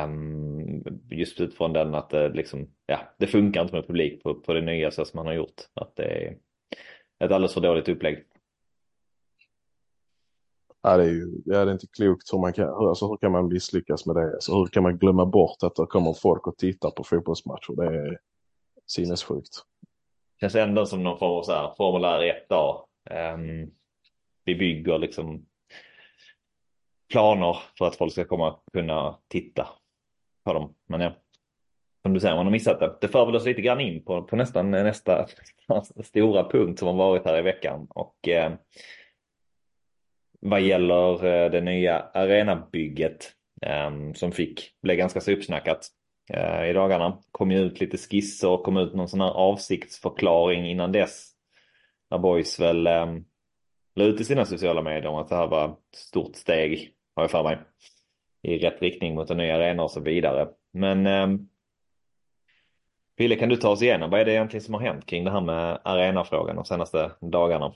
[0.03, 4.53] Um, just utifrån den att det liksom, ja, det funkar inte med publik på, på
[4.53, 5.61] det nya så som man har gjort.
[5.73, 6.37] Att det är
[7.19, 8.25] ett alldeles för dåligt upplägg.
[10.81, 13.47] Ja, det är ju det är inte klokt hur man kan, alltså, hur kan man
[13.47, 14.33] misslyckas med det?
[14.33, 17.75] Alltså, hur kan man glömma bort att det kommer folk och tittar på fotbollsmatcher?
[17.75, 18.19] Det är
[18.87, 19.63] sinnessjukt.
[20.41, 22.83] Känns ändå som någon form av så här, formulär 1A.
[23.09, 23.71] Um, ehm,
[24.45, 25.45] vi bygger liksom
[27.09, 29.67] planer för att folk ska komma kunna titta
[30.43, 30.75] på dem.
[30.87, 31.13] Men ja,
[32.01, 32.97] som du säger, man har missat det.
[33.01, 35.27] Det för väl oss lite grann in på, på nästan nästa
[36.03, 37.87] stora punkt som har varit här i veckan.
[37.89, 38.53] Och eh,
[40.39, 43.31] vad gäller eh, det nya arenabygget
[43.61, 45.87] eh, som fick bli ganska så uppsnackat
[46.29, 47.17] Eh, i dagarna.
[47.31, 51.31] Kom ju ut lite skisser och kom ut någon sån här avsiktsförklaring innan dess.
[52.09, 53.05] När Boys väl eh,
[53.95, 57.23] la ut i sina sociala medier om att det här var ett stort steg, har
[57.23, 57.57] jag för mig,
[58.41, 60.47] i rätt riktning mot en ny arena och så vidare.
[60.71, 61.27] Men eh,
[63.17, 65.31] Pille, kan du ta oss igenom vad är det egentligen som har hänt kring det
[65.31, 67.73] här med arenafrågan de senaste dagarna?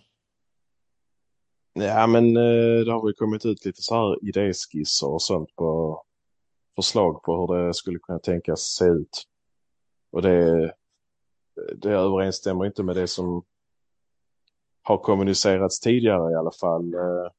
[1.73, 6.01] Ja, men eh, det har väl kommit ut lite så här idéskisser och sånt på
[6.75, 9.23] förslag på hur det skulle kunna tänkas se ut.
[10.11, 10.73] Och det,
[11.75, 13.43] det överensstämmer inte med det som
[14.83, 16.93] har kommunicerats tidigare i alla fall.
[16.93, 17.31] Eh,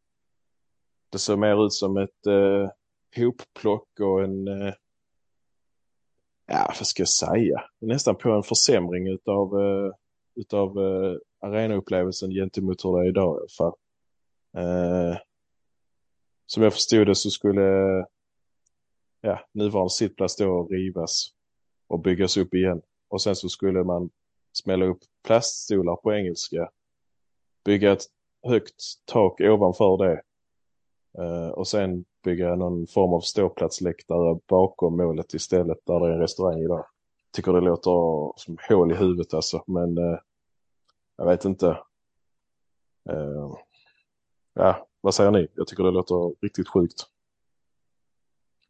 [1.11, 2.71] det ser mer ut som ett eh,
[3.17, 4.75] hopplock och en, eh,
[6.47, 9.93] ja vad ska jag säga, nästan på en försämring utav, eh,
[10.35, 13.75] utav eh, arenaupplevelsen gentemot hur det är idag i alla fall.
[14.57, 15.19] Eh,
[16.47, 18.07] som jag förstod det så skulle
[19.25, 21.29] ja, nuvarande sittplats då rivas
[21.87, 22.83] och byggas upp igen.
[23.09, 24.11] Och sen så skulle man
[24.53, 26.71] smälla upp plaststolar på engelska,
[27.65, 28.03] bygga ett
[28.43, 30.23] högt tak ovanför det
[31.23, 36.21] uh, och sen bygga någon form av ståplatsläktare bakom målet istället där det är en
[36.21, 36.87] restaurang idag.
[37.33, 40.19] Tycker det låter som hål i huvudet alltså, men uh,
[41.17, 41.67] jag vet inte.
[43.11, 43.55] Uh,
[44.55, 45.49] ja, vad säger ni?
[45.55, 47.14] Jag tycker det låter riktigt sjukt.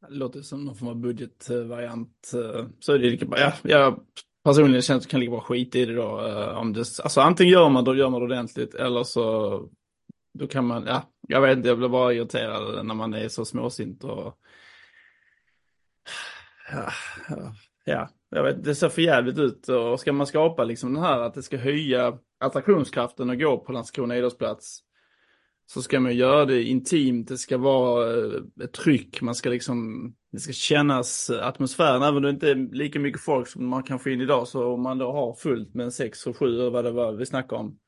[0.08, 2.32] Det låter som någon form av budgetvariant.
[2.34, 3.38] Eh, så är det lika bra.
[3.38, 4.00] Ja, jag
[4.44, 6.26] personligen känner att det kan lika bra skit i det då.
[6.26, 9.68] Eh, om det, alltså antingen gör man det, gör man det ordentligt eller så
[10.38, 13.44] då kan man, ja, jag vet inte, jag blir bara irriterad när man är så
[13.44, 14.38] småsint och
[16.72, 16.90] ja,
[17.28, 21.02] ja, ja, jag vet, det ser för jävligt ut och ska man skapa liksom den
[21.02, 24.80] här att det ska höja attraktionskraften och gå på Landskrona idrottsplats
[25.66, 30.08] så ska man göra det intimt, det ska vara eh, ett tryck, man ska liksom,
[30.32, 33.98] det ska kännas atmosfären, även om det inte är lika mycket folk som man kan
[33.98, 36.84] få in idag, så om man då har fullt med en sex och sju, vad
[36.84, 37.78] det var vi snackade om,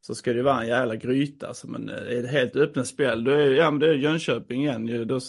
[0.00, 1.48] så ska det vara en jävla gryta.
[1.48, 5.06] Alltså, men är det helt öppna spel, då är, ja, men det är Jönköping igen,
[5.08, 5.20] då,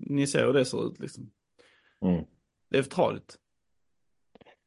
[0.00, 1.30] ni ser hur det ser ut liksom.
[2.02, 2.24] Mm.
[2.70, 3.38] Det är för tradigt.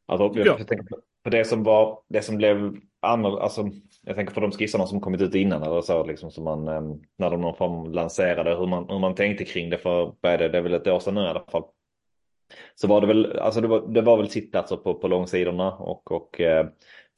[0.06, 0.86] Alltså, jag, jag tänker
[1.24, 3.72] på det som var, det som blev annorlunda, alltså
[4.06, 7.02] jag tänker på de skissarna som kommit ut innan eller så, liksom, som man, ehm,
[7.18, 10.58] när de någon form lanserade, hur man, hur man tänkte kring det för, det, det
[10.58, 11.64] är väl ett år sedan nu i alla fall.
[12.76, 15.74] Så var det väl, alltså det var, det var väl sittplatser alltså på, på långsidorna
[15.74, 16.68] och, och eh,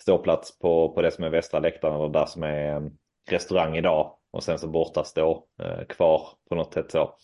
[0.01, 2.81] ståplats på, på det som är västra läktaren eller där som är eh,
[3.29, 4.17] restaurang idag.
[4.31, 7.15] Och sen så borta stå eh, kvar på något sätt så.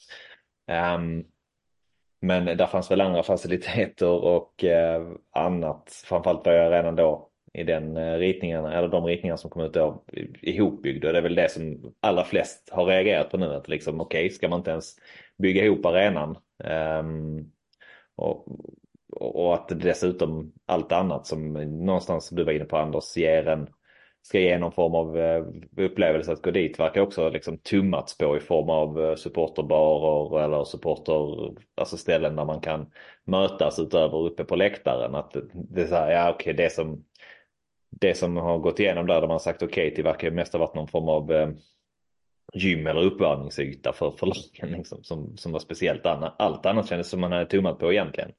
[0.95, 1.25] Um,
[2.21, 7.63] men där fanns väl andra faciliteter och eh, annat, framförallt var jag redan då i
[7.63, 10.03] den eh, ritningen, eller de ritningar som kom ut då
[10.41, 11.07] ihopbyggda.
[11.07, 13.53] Och det är väl det som allra flest har reagerat på nu.
[13.53, 14.95] Att liksom okej, okay, ska man inte ens
[15.37, 16.37] bygga ihop arenan?
[16.99, 17.51] Um,
[18.15, 18.45] och,
[19.19, 21.53] och att dessutom allt annat som
[21.85, 23.69] någonstans du var inne på Anders ger en
[24.21, 25.45] ska ge någon form av eh,
[25.77, 30.63] upplevelse att gå dit verkar också liksom tummats på i form av eh, supporterbarer eller
[30.63, 32.91] supporter, alltså ställen där man kan
[33.25, 35.15] mötas utöver uppe på läktaren.
[35.15, 37.03] Att det är så här, ja okej det som
[37.89, 40.59] det som har gått igenom där, där man sagt okej okay till verkar mest ha
[40.59, 41.49] varit någon form av eh,
[42.53, 46.05] gym eller uppvärmningsyta för, för lagen liksom, som, som var speciellt.
[46.05, 46.35] Annat.
[46.39, 48.31] Allt annat kändes som man hade tummat på egentligen.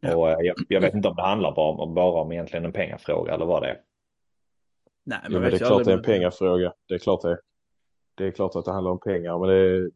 [0.00, 0.16] Ja.
[0.16, 2.72] Och eh, jag, jag, vet inte om det handlar bara om, bara om egentligen en
[2.72, 3.80] pengafråga eller vad det är.
[5.04, 6.72] Nej, men, jo, men det är klart det är en pengafråga.
[6.88, 7.38] Det är klart det.
[8.14, 9.90] Det är klart att det handlar om pengar, men det är,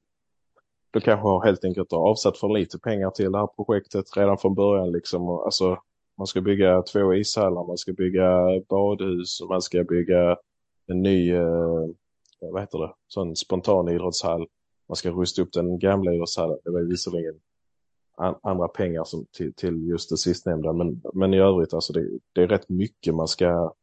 [0.90, 4.54] då kanske har helt enkelt avsatt för lite pengar till det här projektet redan från
[4.54, 5.28] början liksom.
[5.28, 5.78] Alltså,
[6.18, 10.36] man ska bygga två ishallar, man ska bygga badhus och man ska bygga
[10.86, 11.86] en ny, eh,
[12.40, 14.46] vad heter det, sån spontan idrottshall.
[14.88, 16.58] Man ska rusta upp den gamla idrottshallen.
[16.64, 17.40] Det var visserligen
[18.16, 20.72] an, andra pengar som, till, till just det sistnämnda.
[20.72, 23.74] Men, men i övrigt, alltså det, det är rätt mycket man ska,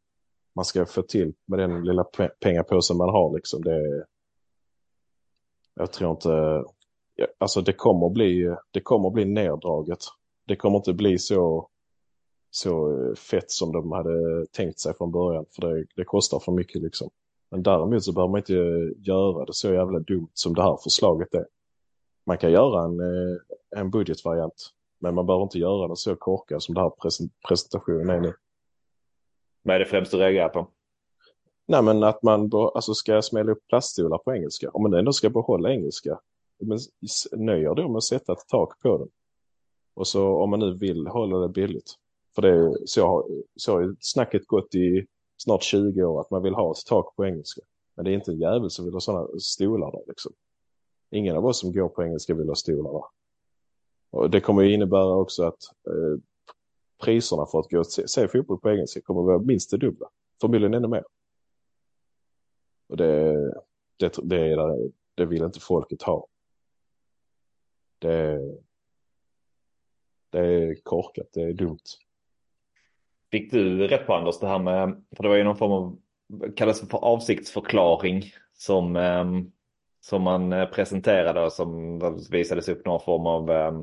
[0.54, 2.04] man ska få till med den lilla
[2.40, 3.34] pengapåsen man har.
[3.34, 3.62] Liksom.
[3.64, 4.04] Det,
[5.74, 6.64] jag tror inte,
[7.38, 9.98] alltså det kommer bli, det kommer bli neddraget.
[10.46, 11.68] Det kommer inte bli så
[12.56, 15.44] så fett som de hade tänkt sig från början.
[15.50, 17.10] För det, det kostar för mycket liksom.
[17.50, 18.52] Men däremot så behöver man inte
[19.10, 21.46] göra det så jävla dumt som det här förslaget är.
[22.26, 23.36] Man kan göra en, eh,
[23.80, 24.70] en budgetvariant.
[24.98, 26.92] Men man behöver inte göra den så korkad som det här
[27.48, 28.34] presentationen är nu.
[29.62, 30.68] Vad är det främst du reagerar på?
[31.66, 34.70] Nej men att man alltså, ska smälla upp plaststolar på engelska.
[34.70, 36.20] Om man ändå ska behålla engelska.
[36.58, 36.78] Men
[37.32, 39.08] nöjer då med att sätta ett tak på den.
[39.94, 41.98] Och så om man nu vill hålla det billigt.
[42.34, 43.24] För det, så, har,
[43.56, 45.06] så har snacket gått i
[45.36, 47.60] snart 20 år att man vill ha ett tak på engelska.
[47.94, 50.32] Men det är inte en jävel som vill ha sådana stolar där liksom.
[51.10, 53.04] Ingen av oss som går på engelska vill ha stolar där.
[54.10, 56.20] Och det kommer ju innebära också att eh,
[57.02, 59.76] priserna för att gå och se, se fotboll på engelska kommer att vara minst det
[59.76, 60.08] dubbla.
[60.40, 61.04] Förmodligen ännu mer.
[62.86, 63.34] Och det,
[63.96, 66.26] det, det, det, det vill inte folket ha.
[67.98, 68.40] Det,
[70.30, 71.78] det är korkat, det är dumt.
[73.34, 75.98] Fick du rätt på Anders det här med, för det var ju någon form av,
[76.56, 79.50] kallas för avsiktsförklaring som, ehm,
[80.00, 81.98] som man eh, presenterade och som
[82.30, 83.82] visades upp någon form av ehm,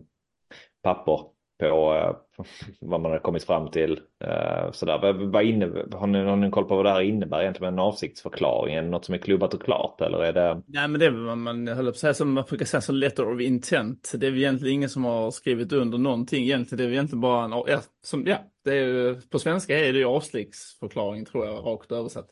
[0.83, 1.19] papper
[1.61, 2.43] på eh,
[2.79, 3.99] vad man har kommit fram till.
[4.23, 4.99] Eh, sådär.
[5.01, 7.81] Vad, vad inne, har, ni, har ni koll på vad det här innebär egentligen med
[7.81, 8.75] en avsiktsförklaring?
[8.75, 10.61] Är det något som är klubbat och klart eller är det?
[10.67, 12.95] Nej men det är vad man höll på att säga som man brukar säga som
[12.95, 14.11] letter of intent.
[14.15, 16.77] Det är väl egentligen ingen som har skrivit under någonting egentligen.
[16.77, 20.05] Det är egentligen bara en, ja, som, ja det är på svenska är det ju
[20.05, 22.29] avsiktsförklaring tror jag rakt översatt.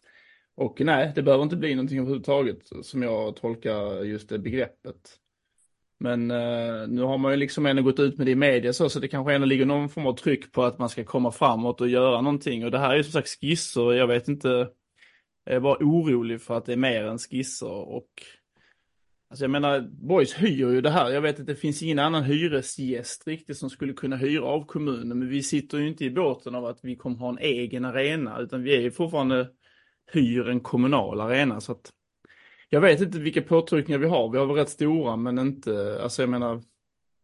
[0.58, 5.20] Och nej, det behöver inte bli någonting överhuvudtaget som jag tolkar just det begreppet.
[6.00, 8.90] Men eh, nu har man ju liksom ändå gått ut med det i media så,
[8.90, 11.82] så det kanske ändå ligger någon form av tryck på att man ska komma framåt
[11.82, 12.66] och göra någonting.
[12.66, 14.70] Och det här är ju som sagt skisser, jag vet inte,
[15.46, 18.10] jag är bara orolig för att det är mer än skisser och
[19.32, 21.10] Alltså jag menar, Boys hyr ju det här.
[21.10, 25.20] Jag vet att det finns ingen annan hyresgäst riktigt som skulle kunna hyra av kommunen.
[25.20, 28.40] Men vi sitter ju inte i båten av att vi kommer ha en egen arena.
[28.40, 29.50] Utan vi är ju fortfarande
[30.12, 31.62] hyr en kommunal arena.
[31.62, 31.92] Så att
[32.70, 34.30] jag vet inte vilka påtryckningar vi har.
[34.30, 36.62] Vi har väl rätt stora men inte, alltså jag menar,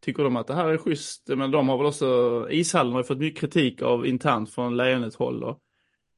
[0.02, 1.28] tycker de att det här är schysst?
[1.28, 5.16] Men de har väl också, ishallen har ju fått mycket kritik av internt från Lejonet
[5.16, 5.44] håll.
[5.44, 5.60] Och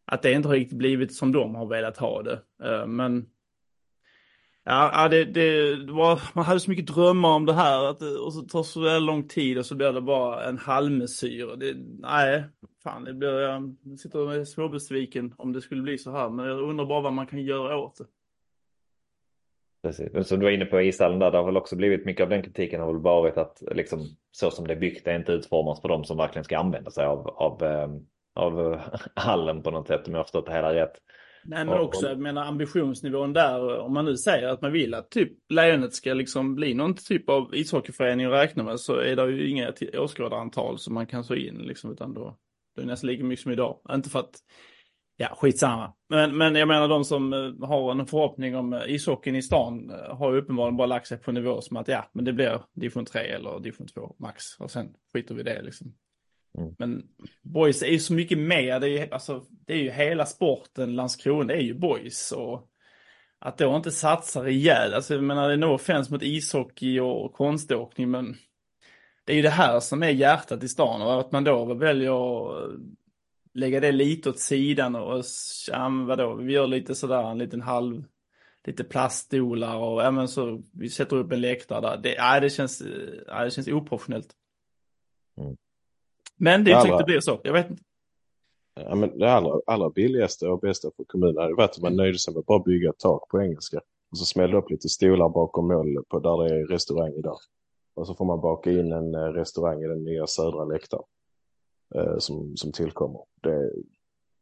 [0.05, 2.41] att det inte har riktigt blivit som de har velat ha det.
[2.63, 3.25] Eh, men
[4.69, 8.41] Ja, det, det, var, man hade så mycket drömmar om det här att, och så
[8.41, 11.55] tar det så väldigt lång tid och så blir det bara en halvmesyr.
[11.57, 12.43] Det, nej,
[12.83, 16.29] fan, det blir, jag sitter och är småbesviken om det skulle bli så här.
[16.29, 18.05] Men jag undrar bara vad man kan göra åt det.
[19.87, 20.27] Precis.
[20.27, 22.43] Som du var inne på ishallen där, det har väl också blivit mycket av den
[22.43, 25.89] kritiken har väl varit att liksom så som det är byggt är inte utformat för
[25.89, 27.99] de som verkligen ska använda sig av, av, ehm,
[28.35, 28.79] av, av
[29.15, 30.93] hallen på något sätt om jag har förstått det hela rätt.
[31.49, 35.11] Nej men också, jag menar ambitionsnivån där, om man nu säger att man vill att
[35.11, 39.31] typ Lejonet ska liksom bli någon typ av ishockeyförening att räkna med så är det
[39.31, 42.37] ju inga åskådarantal som man kan så in liksom, utan då,
[42.75, 43.79] det är nästan lika mycket som idag.
[43.91, 44.35] Inte för att,
[45.17, 45.93] ja skitsamma.
[46.09, 49.89] Men, men jag menar de som eh, har en förhoppning om eh, ishockeyn i stan
[49.89, 52.61] eh, har ju uppenbarligen bara lagt sig på nivå som att ja, men det blir
[52.73, 55.93] division 3 eller division 2 max och sen skiter vi det liksom.
[56.57, 56.75] Mm.
[56.79, 57.03] Men
[57.41, 58.79] boys är ju så mycket mer.
[58.79, 62.31] Det är ju, alltså, det är ju hela sporten Landskrona, är ju boys.
[62.31, 62.69] Och
[63.39, 64.93] att då inte satsa rejält.
[64.93, 68.35] Alltså jag menar det är no offense mot ishockey och konståkning men
[69.25, 72.11] det är ju det här som är hjärtat i stan och att man då väljer
[73.57, 75.23] lägga det lite åt sidan och
[75.71, 78.03] ja, vadå, vi gör lite sådär en liten halv
[78.63, 81.97] lite plaststolar och ja, men så vi sätter upp en läktare där.
[81.97, 82.83] Det, ja, det, känns,
[83.27, 84.33] ja, det känns oprofessionellt.
[85.37, 85.57] Mm.
[86.35, 86.97] Men det är allra...
[86.97, 87.83] det blir så, jag vet inte.
[88.75, 92.19] Ja, men det allra, allra billigaste och bästa för kommunen hade varit om man nöjde
[92.19, 93.81] sig med att bara bygga ett tak på engelska.
[94.11, 97.37] Och så smällde upp lite stolar bakom mål på där det är restaurang idag.
[97.93, 101.03] Och så får man baka in en eh, restaurang i den nya södra läktaren
[101.95, 103.21] Eh, som, som tillkommer.
[103.41, 103.71] Det,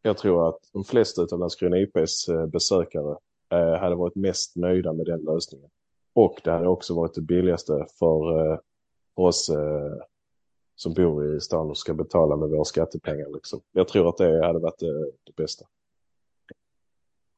[0.01, 3.17] jag tror att de flesta av Landskrona IPs eh, besökare
[3.49, 5.69] eh, hade varit mest nöjda med den lösningen.
[6.13, 8.59] Och det hade också varit det billigaste för, eh,
[9.13, 9.93] oss eh,
[10.75, 13.29] som bor i stan och ska betala med våra skattepengar.
[13.33, 13.61] Liksom.
[13.71, 15.65] Jag tror att det hade varit det, det bästa.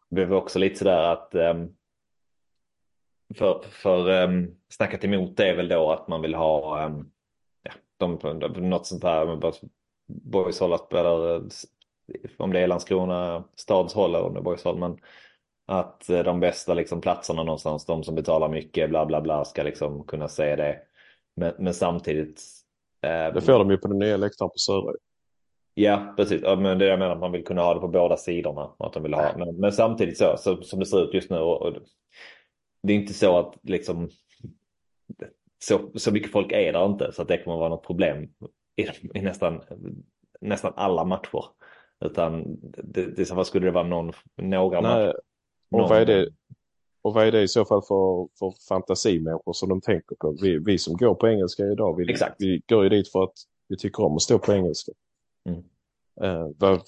[0.09, 1.75] Det var också lite sådär att ehm,
[3.35, 7.11] för, för ehm, snackat emot det är väl då att man vill ha ehm,
[7.63, 8.39] ja, de,
[8.69, 9.35] något sånt här
[10.07, 11.41] Boys håll spelar
[12.37, 14.97] om det är Landskrona stads håll eller om det är Boys håll men
[15.65, 19.63] att eh, de bästa liksom, platserna någonstans, de som betalar mycket bla bla bla ska
[19.63, 20.79] liksom kunna se det.
[21.35, 22.41] Men, men samtidigt
[23.01, 24.93] Eh, det får de ju på den nya läktaren på Södra.
[25.73, 26.41] Ja, precis.
[26.43, 28.71] Ja, men det jag menar, att man vill kunna ha det på båda sidorna.
[28.79, 29.37] Att de vill ha.
[29.37, 31.37] Men, men samtidigt så, så, som det ser ut just nu.
[31.37, 31.73] Och, och,
[32.83, 34.09] det är inte så att liksom
[35.63, 38.29] så, så mycket folk är där inte så att det kommer vara något problem
[38.77, 39.61] i, i nästan,
[40.41, 41.45] nästan alla matcher.
[42.05, 45.05] Utan det, det, så vad skulle det vara någon, några Nej.
[45.05, 45.19] matcher?
[45.71, 46.29] Och vad är det?
[47.01, 50.37] Och vad är det i så fall för, för fantasimänniskor som de tänker på?
[50.41, 52.35] Vi, vi som går på engelska idag, vi, Exakt.
[52.39, 53.33] vi går ju dit för att
[53.67, 54.91] vi tycker om att stå på engelska.
[55.49, 55.63] Mm.
[56.23, 56.81] Uh, vad,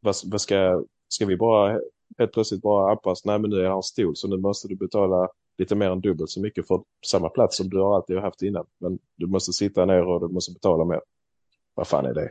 [0.00, 1.80] vad, vad, ska, ska vi bara
[2.18, 3.30] helt plötsligt bara anpassa?
[3.30, 5.28] Nej men nu är han stol så nu måste du betala
[5.60, 8.66] lite mer än dubbelt så mycket för samma plats som du har alltid haft innan.
[8.78, 11.00] Men du måste sitta ner och du måste betala mer.
[11.74, 12.30] Vad fan är det?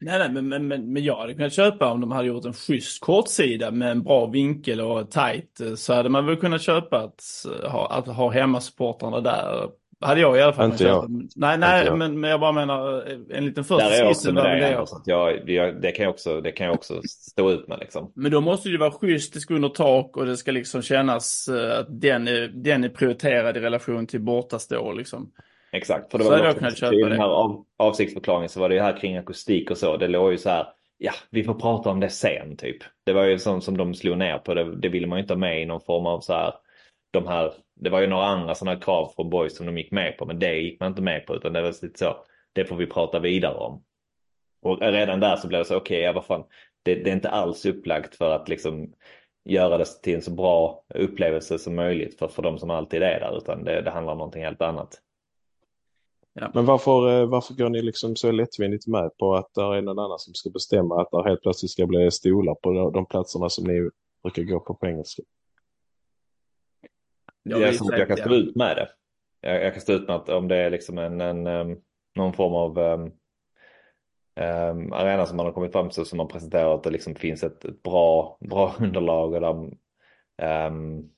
[0.00, 2.52] Nej, nej, men, men, men, men jag hade kunnat köpa om de hade gjort en
[2.52, 6.98] schysst kortsida med en bra vinkel och tight eh, så hade man väl kunnat köpa
[6.98, 9.70] att eh, ha, att ha hemmasupportrarna där.
[10.00, 10.70] Hade jag i alla fall.
[10.70, 11.28] Inte jag.
[11.36, 11.98] Nej, nej, jag.
[11.98, 14.30] Men, men jag bara menar en liten första Där är också.
[14.32, 14.88] Jag.
[14.88, 18.12] Så jag, jag, det, kan jag också, det kan jag också stå ut med liksom.
[18.14, 21.48] Men då måste det vara schysst, det ska under tak och det ska liksom kännas
[21.48, 25.30] att den är, den är prioriterad i relation till bortastå liksom.
[25.72, 28.80] Exakt, för det var så också, i den här av, avsiktsförklaringen så var det ju
[28.80, 29.96] här kring akustik och så.
[29.96, 30.66] Det låg ju så här,
[30.98, 32.76] ja, vi får prata om det sen typ.
[33.04, 34.54] Det var ju sånt som de slog ner på.
[34.54, 36.52] Det, det ville man ju inte ha med i någon form av så här,
[37.10, 40.18] de här, det var ju några andra sådana krav från Boys som de gick med
[40.18, 42.16] på, men det gick man inte med på utan det var lite så.
[42.52, 43.84] det får vi prata vidare om.
[44.62, 46.44] Och redan där så blev det så, okej, okay, ja vad fan,
[46.82, 48.92] det, det, är inte alls upplagt för att liksom
[49.44, 53.20] göra det till en så bra upplevelse som möjligt för, för de som alltid är
[53.20, 55.00] där, utan det, det handlar om någonting helt annat.
[56.32, 56.50] Ja.
[56.54, 59.98] Men varför, eh, varför går ni liksom så lättvindigt med på att det är någon
[59.98, 63.64] annan som ska bestämma att det helt plötsligt ska bli stolar på de platserna som
[63.64, 63.90] ni
[64.22, 65.22] brukar gå på på engelska?
[67.42, 68.88] Jag, jag, jag kan stå ut med det.
[69.40, 71.76] Jag, jag, kan stå ut med att om det är liksom en, en, en
[72.14, 73.12] någon form av um,
[74.40, 77.42] um, arena som man har kommit fram till som man presenterar att det liksom finns
[77.42, 81.10] ett, ett bra, bra underlag och där, um,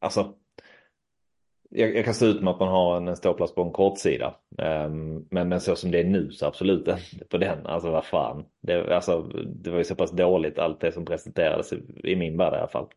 [0.00, 0.34] alltså
[1.70, 4.34] jag, jag, kan stå ut med att man har en, en ståplats på en kortsida.
[4.58, 7.66] Um, men, men så som det är nu så absolut inte på den.
[7.66, 8.44] Alltså vad fan.
[8.62, 12.36] Det, alltså, det var ju så pass dåligt allt det som presenterades i, i min
[12.36, 12.88] värld i alla fall.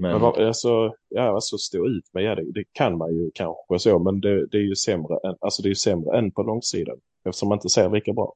[0.00, 3.30] Men, men vad, alltså, ja, alltså stå ut med, ja, det, det, kan man ju
[3.34, 6.42] kanske så, men det, det, är ju sämre än, alltså det är sämre än på
[6.42, 8.34] långsidan eftersom man inte ser lika bra.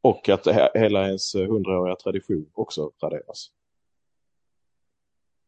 [0.00, 3.50] Och att det, hela ens hundraåriga tradition också raderas.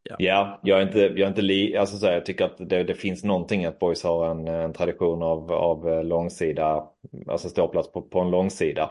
[0.02, 0.16] Ja.
[0.18, 2.84] ja, jag är inte, jag är inte li, alltså så här, jag tycker att det,
[2.84, 6.88] det, finns någonting att Boys har en, en tradition av, av långsida,
[7.28, 8.90] alltså ståplats på, på en långsida.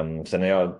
[0.00, 0.74] Um, sen är jag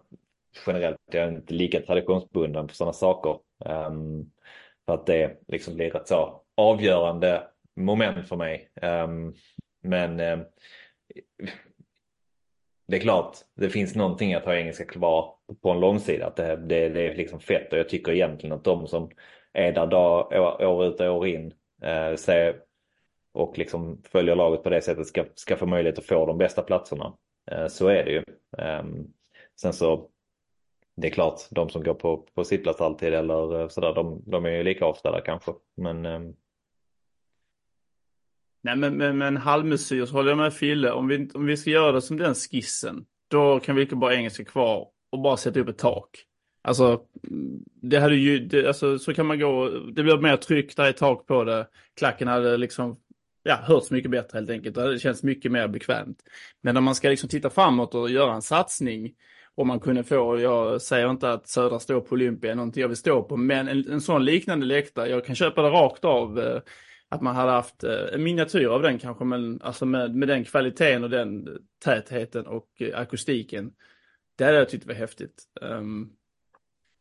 [0.67, 3.39] generellt jag är inte lika traditionsbunden på sådana saker.
[3.59, 4.31] Um,
[4.87, 7.43] för att det liksom blir ett så avgörande
[7.77, 8.71] moment för mig.
[8.83, 9.35] Um,
[9.83, 10.45] men um,
[12.89, 16.27] det är klart, det finns någonting att ha engelska kvar på en långsida.
[16.27, 19.11] Att det, det, det är liksom fett och jag tycker egentligen att de som
[19.53, 22.57] är där dag, år, år ut och år in eh, ser,
[23.33, 26.63] och liksom följer laget på det sättet ska, ska få möjlighet att få de bästa
[26.63, 27.15] platserna.
[27.51, 28.23] Eh, så är det ju.
[28.59, 28.85] Eh,
[29.61, 30.09] sen så
[31.01, 34.45] det är klart, de som går på, på sittplats alltid eller eh, sådär, de, de
[34.45, 35.53] är ju lika ofta där kanske.
[35.77, 36.21] Men, eh...
[38.63, 40.93] Nej men, men, men halvmesyr så håller jag med Fille.
[40.93, 44.15] Om vi, om vi ska göra det som den skissen, då kan vi lika bara
[44.15, 46.25] engelska kvar och bara sätta upp ett tak.
[46.63, 47.03] Alltså,
[47.83, 50.93] det hade ju, det, alltså, så kan man gå, det blir mer tryck, där är
[50.93, 51.69] tak på det.
[51.97, 52.97] Klacken hade liksom,
[53.43, 54.75] ja, hörts mycket bättre helt enkelt.
[54.75, 56.19] Det hade känts mycket mer bekvämt.
[56.63, 59.15] Men om man ska liksom titta framåt och göra en satsning,
[59.59, 62.89] om man kunde få, jag säger inte att Södra står på Olympia är någonting jag
[62.89, 66.39] vill stå på, men en, en sån liknande läktare, jag kan köpa det rakt av,
[66.39, 66.61] eh,
[67.09, 70.45] att man hade haft eh, en miniatyr av den kanske, men alltså med, med den
[70.45, 71.49] kvaliteten och den
[71.85, 73.73] tätheten och eh, akustiken.
[74.37, 75.45] Det hade jag tyckt var häftigt.
[75.61, 76.13] Um,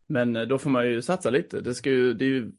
[0.07, 1.61] men eh, då får man ju satsa lite.
[1.61, 2.51] Det ska ju, det är ju,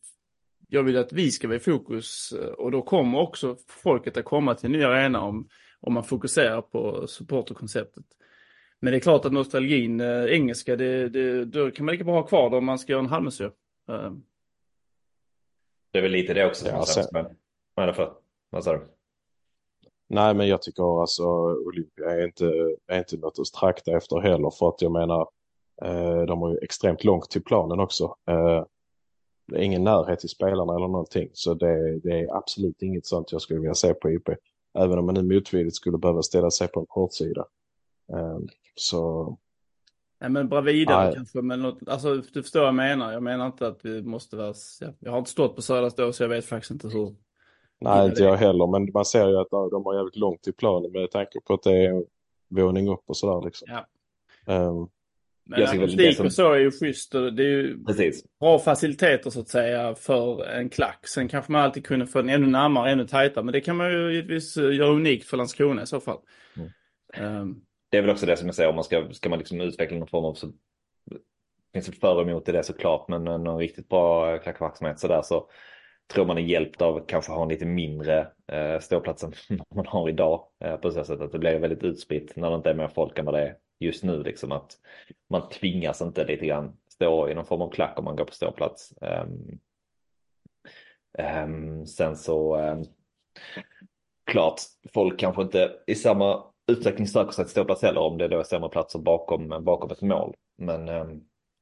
[0.69, 4.25] jag vill att vi ska vara i fokus eh, och då kommer också folket att
[4.25, 5.49] komma till en ny arena om,
[5.81, 8.05] om man fokuserar på supporterkonceptet.
[8.81, 12.15] Men det är klart att nostalgin, äh, engelska, det, det, då kan man lika bra
[12.15, 13.53] ha kvar det om man ska göra en halvmesyr.
[13.91, 14.13] Uh.
[15.91, 16.69] Det är väl lite det också.
[16.69, 17.05] Ja, sen...
[17.13, 17.27] men,
[17.75, 18.13] vad är det för?
[18.51, 18.89] Vad sa du?
[20.09, 21.25] Nej, men jag tycker alltså
[21.55, 24.51] Olympia är inte, är inte något att trakta efter heller.
[24.59, 25.29] För att jag menar,
[25.83, 28.17] eh, de har ju extremt långt till planen också.
[28.27, 28.65] Eh,
[29.47, 31.31] det är ingen närhet till spelarna eller någonting.
[31.33, 34.29] Så det, det, är absolut inget sånt jag skulle vilja se på IP.
[34.79, 37.47] Även om man nu motvilligt skulle behöva ställa sig på en kortsida.
[38.13, 38.39] Eh,
[38.81, 39.37] så...
[40.21, 41.15] Nej men Bravida Nej.
[41.15, 43.13] kanske, men något, alltså du förstår vad jag menar.
[43.13, 46.13] Jag menar inte att vi måste vara, ja, jag har inte stått på Södra Stå
[46.13, 47.15] så jag vet faktiskt inte hur.
[47.81, 50.93] Nej, inte jag heller, men man ser ju att de har jävligt långt till planen
[50.93, 52.05] med tanke på att det är
[52.49, 53.69] våning upp och sådär liksom.
[53.71, 53.87] Ja.
[54.55, 54.89] Um,
[55.45, 56.27] men akustik som...
[56.27, 58.25] och så är ju schysst och det är ju Precis.
[58.41, 61.07] bra faciliteter så att säga för en klack.
[61.07, 63.93] Sen kanske man alltid kunde få den ännu närmare, ännu tajtare, men det kan man
[63.93, 66.19] ju givetvis göra unikt för Landskrona i så fall.
[66.57, 67.41] Mm.
[67.41, 69.61] Um, det är väl också det som jag säger, om man ska, ska man liksom
[69.61, 70.53] utveckla någon form av så
[71.73, 75.23] finns det för och emot i det såklart, men någon riktigt bra eh, klackverksamhet sådär
[75.23, 75.51] så
[76.09, 79.33] tror man är hjälpt av att kanske ha en lite mindre eh, ståplats än
[79.75, 80.49] man har idag.
[80.65, 83.19] Eh, på så sätt att det blir väldigt utspritt när det inte är mer folk
[83.19, 84.23] än vad det är just nu.
[84.23, 84.77] Liksom att
[85.31, 88.33] man tvingas inte lite grann stå i någon form av klack om man går på
[88.33, 88.95] ståplats.
[89.01, 89.59] Um,
[91.45, 92.85] um, sen så um,
[94.25, 94.61] klart,
[94.95, 98.43] folk kanske inte i samma utsträckning söker sig till ståplats heller om det då är
[98.43, 100.35] sämre platser bakom, bakom ett mål.
[100.59, 101.07] Men eh,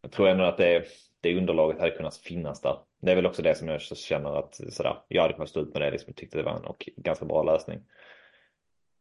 [0.02, 0.84] jag tror ändå att det,
[1.20, 2.78] det underlaget hade kunnat finnas där.
[3.02, 5.72] Det är väl också det som jag känner att sådär, jag hade kunnat stå ut
[5.72, 5.90] med det.
[5.90, 7.80] Liksom, jag tyckte det var en och ganska bra lösning.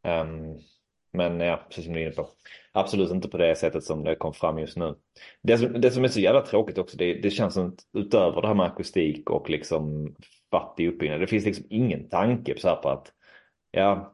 [0.03, 0.60] Um,
[1.12, 2.30] men ja, precis som du är inne på.
[2.72, 4.95] Absolut inte på det sättet som det kom fram just nu.
[5.41, 8.47] Det som, det som är så jävla tråkigt också, det, det känns som utöver det
[8.47, 10.16] här med akustik och liksom
[10.51, 13.12] fattig uppbyggnad, det finns liksom ingen tanke så här på att
[13.76, 14.14] ja,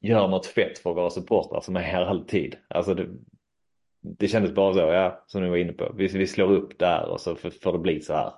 [0.00, 2.56] gör något fett för våra supportrar som är här alltid.
[2.68, 3.08] Alltså det,
[4.00, 5.92] det kändes bara så, ja, som du var inne på.
[5.96, 8.32] Vi, vi slår upp där och så får det bli så här.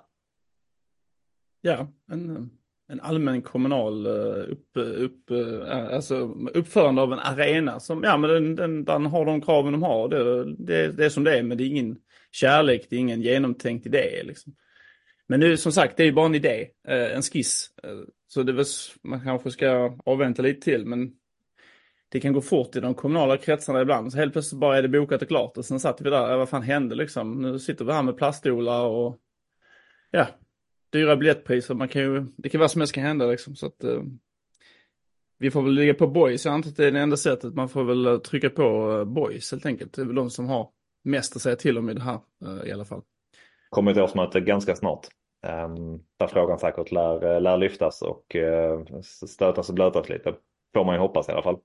[1.61, 2.49] Ja, men
[2.87, 6.15] en allmän kommunal eh, upp, upp, eh, alltså
[6.53, 10.09] uppförande av en arena som, ja men den, den, den har de kraven de har.
[10.09, 11.97] Det, det, det är som det är, men det är ingen
[12.31, 14.23] kärlek, det är ingen genomtänkt idé.
[14.23, 14.55] Liksom.
[15.29, 17.69] Men nu som sagt, det är ju bara en idé, eh, en skiss.
[17.83, 18.65] Eh, så det var,
[19.01, 21.11] man kanske ska avvänta lite till, men
[22.09, 24.11] det kan gå fort i de kommunala kretsarna ibland.
[24.11, 26.49] Så helt plötsligt bara är det bokat och klart och sen satt vi där, vad
[26.49, 27.41] fan hände liksom?
[27.41, 29.17] Nu sitter vi här med plaststolar och
[30.11, 30.27] ja,
[30.89, 31.73] dyra biljettpriser.
[31.73, 33.55] Man kan ju, det kan vara som helst kan hända liksom.
[33.55, 34.03] Så att, eh,
[35.37, 36.45] vi får väl ligga på boys.
[36.45, 37.55] Jag antar att det är det enda sättet.
[37.55, 39.93] Man får väl eh, trycka på boys helt enkelt.
[39.93, 40.69] Det är väl de som har
[41.03, 42.19] mest att säga till om i det här
[42.65, 43.01] i alla fall.
[43.69, 45.07] Kommer ett årsmöte ganska snart.
[45.47, 50.35] Um, där frågan säkert lär, lär lyftas och uh, stötas och blötas lite.
[50.73, 51.57] Får man ju hoppas i alla fall.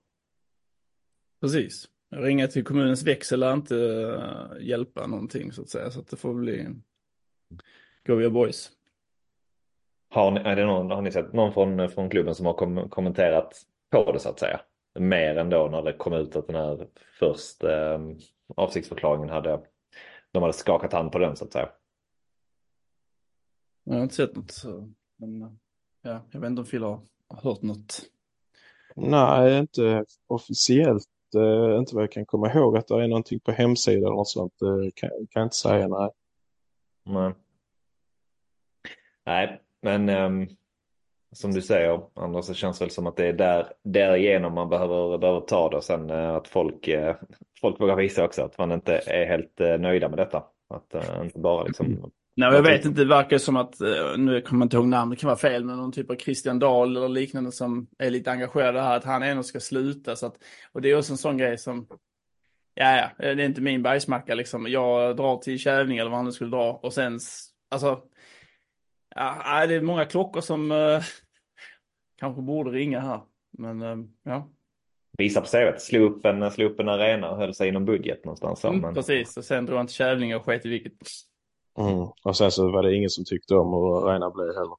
[1.40, 1.88] Precis.
[2.10, 5.90] Ringa till kommunens växel lär inte uh, hjälpa någonting så att säga.
[5.90, 6.68] Så att det får bli
[8.06, 8.70] Go via boys.
[10.10, 12.88] Har ni, är det någon, har ni sett någon från, från klubben som har kom,
[12.88, 14.60] kommenterat på det så att säga?
[14.98, 16.86] Mer än då när det kom ut att den här
[17.18, 18.00] första eh,
[18.56, 19.60] avsiktsförklaringen hade,
[20.32, 21.68] de hade skakat hand på den så att säga.
[23.84, 24.50] Jag har inte sett något.
[24.50, 25.58] Så, men,
[26.02, 28.02] ja, jag vet inte om Phil har hört något.
[28.96, 31.08] Nej, inte officiellt.
[31.36, 34.62] Eh, inte vad jag kan komma ihåg att det är någonting på hemsidan och sånt.
[34.62, 36.10] Eh, kan, kan jag inte säga nej.
[37.04, 37.32] Nej.
[39.26, 40.48] Nej, men um,
[41.32, 45.18] som du säger Anders, det känns väl som att det är där, därigenom man behöver,
[45.18, 45.76] behöver ta det.
[45.76, 47.14] Och sen uh, att folk, uh,
[47.60, 50.44] folk vågar visa också att man inte är helt uh, nöjda med detta.
[50.68, 52.10] Att inte bara liksom...
[52.36, 53.80] Nej, jag vet inte, det verkar som att,
[54.16, 56.58] nu kommer jag inte ihåg namn, det kan vara fel, men någon typ av Christian
[56.58, 60.16] Dahl eller liknande som är lite engagerad här, att han ändå ska sluta.
[60.16, 60.36] Så att,
[60.72, 61.86] och det är också en sån grej som,
[62.74, 64.66] ja, ja, det är inte min bajsmacka liksom.
[64.68, 67.18] Jag drar till Kävling eller vad han nu skulle dra och sen,
[67.70, 68.02] alltså,
[69.14, 71.02] Ja, det är många klockor som uh,
[72.18, 73.20] kanske borde ringa här.
[73.58, 74.50] Men uh, ja.
[75.18, 78.24] Visa på CVt, slå upp, en, slå upp en arena och höll sig inom budget
[78.24, 78.60] någonstans.
[78.60, 78.94] Så, mm, men...
[78.94, 80.92] Precis, och sen drog han till Kävlinge och sket i vilket.
[81.78, 82.08] Mm.
[82.24, 84.76] Och sen så var det ingen som tyckte om hur arena blev heller.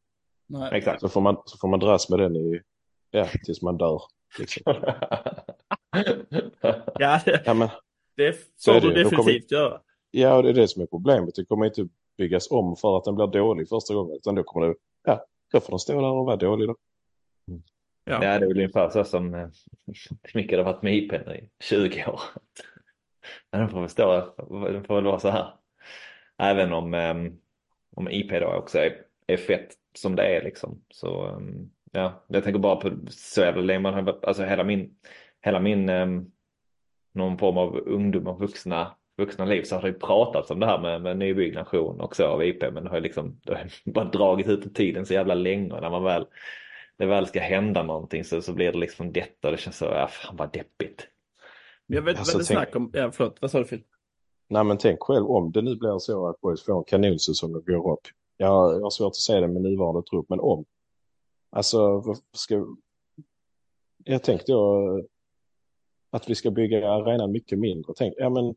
[0.48, 0.70] Nej.
[0.74, 1.02] Exakt.
[1.02, 2.62] Så får, man, så får man dras med den i,
[3.12, 4.02] ja, tills man dör.
[4.40, 4.64] Liksom.
[7.00, 7.70] ja, det, ja, men,
[8.16, 8.34] det
[8.66, 9.82] får du definitivt göra.
[10.12, 11.36] Ja, och det är det som är problemet.
[11.36, 11.88] Det kommer inte
[12.18, 14.16] byggas om för att den blir dålig första gången.
[14.16, 16.76] Utan då kommer det, ja, då får den stå där och vara dålig då.
[17.48, 17.64] Mm.
[18.04, 18.14] Ja.
[18.14, 19.48] ja, det är väl ungefär så som eh,
[20.34, 22.22] mycket har varit med i 20 år.
[23.52, 25.54] den får väl stå, den får väl vara så här.
[26.38, 27.40] Även om, um,
[27.96, 30.82] om IP då också är, är fett som det är liksom.
[30.90, 34.96] Så um, ja, jag tänker bara på så jävla länge man har, alltså hela min,
[35.42, 36.32] hela min um,
[37.14, 40.66] någon form av ungdom och vuxna vuxna liv så har det ju pratats om det
[40.66, 44.06] här med, med nybyggnation också av IP men det har ju liksom det har bara
[44.06, 46.26] dragit ut på tiden så jävla länge och när man väl
[46.98, 49.86] det väl ska hända någonting så, så blir det liksom detta och det känns så,
[49.86, 51.08] ja fan vad deppigt.
[51.88, 52.58] Jag vet alltså, vad det tänk...
[52.58, 53.84] snack om, ja förlåt, vad sa du Phil?
[54.48, 57.66] Nej men tänk själv om det nu blir så att Boys får en kanonsäsong och
[57.66, 58.08] går upp.
[58.38, 60.66] Jag, jag har svårt att se det med nuvarande trupp, men om.
[61.50, 62.68] Alltså, ska...
[64.04, 65.04] Jag tänkte då
[66.10, 67.94] att vi ska bygga arenan mycket mindre.
[67.96, 68.56] Tänk, ja men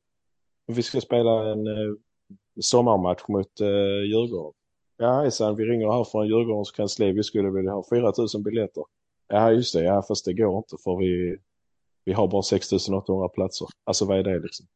[0.66, 1.94] vi ska spela en eh,
[2.60, 4.52] sommarmatch mot eh, Djurgården.
[4.96, 7.12] Ja, hejsan, vi ringer här från Djurgårdens kansli.
[7.12, 8.84] Vi skulle vilja ha 4 000 biljetter.
[9.28, 9.84] Ja, just det.
[9.84, 11.36] Ja, fast det går inte för vi,
[12.04, 13.68] vi har bara 6 800 platser.
[13.84, 14.66] Alltså vad är det liksom?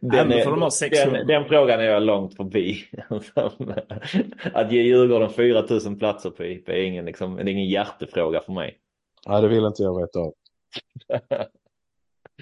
[0.00, 0.70] Den, är, de
[1.12, 2.76] den, den, frågan är jag långt förbi.
[4.54, 8.40] att ge Djurgården 4 000 platser på IP är ingen, liksom, det är ingen hjärtefråga
[8.40, 8.78] för mig.
[9.26, 10.34] Nej, det vill inte jag veta av.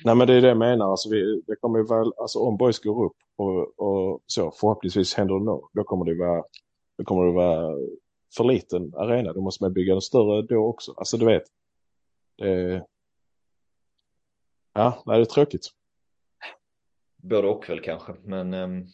[0.05, 0.91] Nej men det är det jag menar.
[0.91, 5.15] Alltså, vi, det kommer ju väl, alltså om boys går upp och, och så förhoppningsvis
[5.15, 5.71] händer det något.
[5.73, 6.45] Då kommer det vara,
[6.99, 7.77] då kommer det vara
[8.37, 9.33] för liten arena.
[9.33, 10.95] Då måste man bygga en större då också.
[10.97, 11.43] Alltså du vet.
[12.37, 12.85] Det,
[14.73, 15.69] ja, det är tråkigt.
[17.23, 18.55] Både och väl kanske, men...
[18.55, 18.87] Um,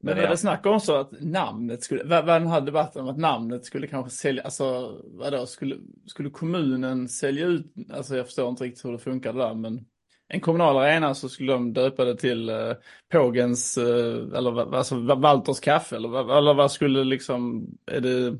[0.00, 0.30] men, men var ja.
[0.30, 3.86] det snack om så att namnet skulle, vad den här debatten om att namnet skulle
[3.86, 5.76] kanske sälja, alltså vadå, skulle,
[6.06, 9.84] skulle kommunen sälja ut, alltså jag förstår inte riktigt hur det funkar där, men
[10.28, 12.72] en kommunal arena så skulle de döpa det till eh,
[13.08, 18.30] Pågens, eh, eller alltså Walters kaffe eller, eller vad skulle liksom, är det,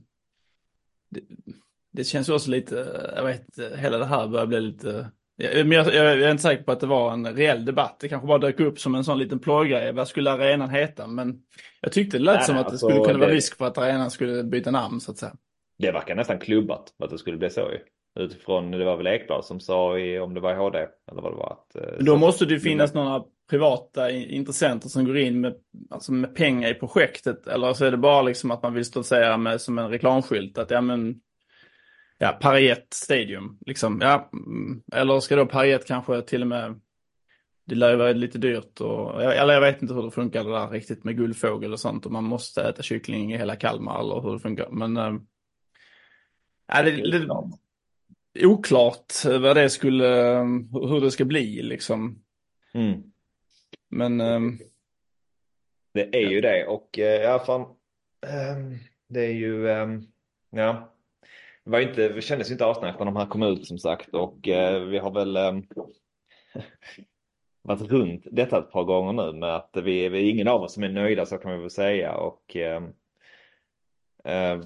[1.11, 1.21] det,
[1.91, 6.23] det känns också lite, jag vet hela det här börjar bli lite, jag, jag, jag,
[6.23, 8.81] är inte säker på att det var en reell debatt, det kanske bara dök upp
[8.81, 11.07] som en sån liten plågrej, vad skulle arenan heta?
[11.07, 11.39] Men
[11.81, 13.27] jag tyckte det lät Nej, som att alltså, det skulle kunna det...
[13.27, 15.33] vara risk för att arenan skulle byta namn så att säga.
[15.79, 17.79] Det verkar nästan klubbat att det skulle bli så ju.
[18.25, 21.33] Utifrån, det var väl Ekblad som sa i, om det var i HD eller vad
[21.33, 21.53] det var.
[21.53, 25.55] Att, eh, Då måste det finnas några privata intressenter som går in med,
[25.91, 27.47] alltså med pengar i projektet.
[27.47, 30.59] Eller så är det bara liksom att man vill stoltsera med som en reklamskylt.
[30.59, 31.21] Att ja men
[32.19, 33.59] ja, Pariet Stadium.
[33.67, 34.01] Liksom.
[34.01, 36.81] Ja, mm, eller ska då Pariet kanske till och med,
[37.65, 40.51] det lär ju vara lite dyrt och, eller jag vet inte hur det funkar det
[40.51, 44.21] där riktigt med guldfågel och sånt och man måste äta kyckling i hela Kalmar eller
[44.21, 44.69] hur det funkar.
[44.71, 45.15] Men äh,
[46.67, 50.07] ja, det, det, oklart vad det skulle,
[50.73, 52.23] hur det ska bli liksom.
[52.75, 53.03] Mm.
[53.91, 54.21] Men...
[54.21, 54.59] Um,
[55.93, 57.61] det är ju det och uh, ja, fan.
[57.61, 60.07] Um, det är ju, um,
[60.51, 60.95] ja.
[61.69, 64.79] Var inte, det kändes inte asnice när de här kom ut som sagt och uh,
[64.79, 65.35] vi har väl
[67.63, 70.83] varit runt detta ett par gånger nu med att vi, vi ingen av oss som
[70.83, 72.81] är nöjda så kan vi väl säga och uh,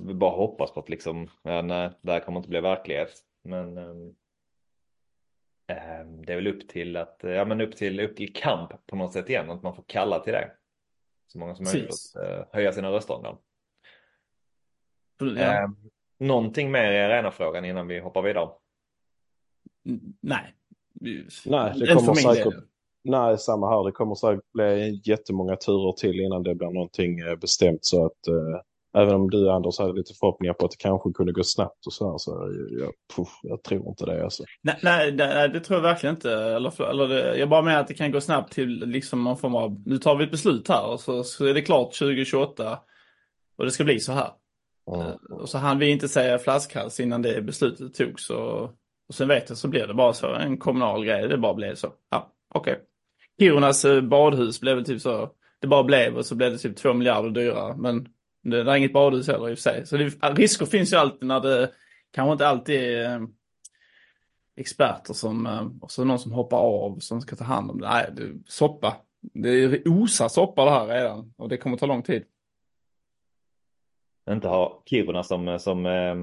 [0.06, 3.12] vi bara hoppas på att liksom, ja, nej, det här kommer inte bli verklighet.
[3.42, 4.14] Men um,
[6.26, 9.12] det är väl upp till att, ja men upp till, upp till kamp på något
[9.12, 10.50] sätt igen, att man får kalla till det.
[11.26, 13.36] Så många som möjligt att höja sina röster om den.
[15.36, 15.74] Ja.
[16.26, 18.48] Någonting mer i arenafrågan innan vi hoppar vidare?
[20.20, 20.54] Nej.
[21.44, 22.54] Nej, det kommer säkert.
[23.04, 23.84] Nej, samma här.
[23.84, 28.28] Det kommer säkert bli jättemånga turer till innan det blir någonting eh, bestämt så att
[28.28, 28.60] uh,
[28.94, 31.92] Även om du Anders hade lite förhoppningar på att det kanske kunde gå snabbt och
[31.92, 32.30] så här, så
[32.70, 34.44] jag, puff, jag tror inte det alltså.
[34.62, 36.32] Nej, nej, nej, det tror jag verkligen inte.
[36.32, 39.54] Eller, eller det, jag bara menar att det kan gå snabbt till liksom någon form
[39.54, 42.78] av, nu tar vi ett beslut här och så, så är det klart 2028
[43.56, 44.30] och det ska bli så här.
[44.86, 45.16] Mm.
[45.30, 48.62] Och så hann vi inte säga flaskhals innan det beslutet togs och,
[49.08, 51.74] och sen vet jag så blir det bara så, en kommunal grej, det bara blev
[51.74, 51.92] så.
[52.10, 52.72] Ja, okej.
[52.72, 52.84] Okay.
[53.38, 55.30] Kirunas eh, badhus blev väl typ så,
[55.60, 58.08] det bara blev och så blev det typ två miljarder dyrare, men
[58.42, 59.86] det är inget badhus heller i och för sig.
[59.86, 61.70] Så det, risker finns ju alltid när det
[62.12, 63.20] kanske inte alltid är eh,
[64.56, 67.88] experter som, eh, och så någon som hoppar av som ska ta hand om det.
[67.88, 68.96] Nej, det, soppa.
[69.20, 72.24] Det osar soppa det här redan och det kommer ta lång tid.
[74.30, 76.14] Inte ha Kiruna som, som eh,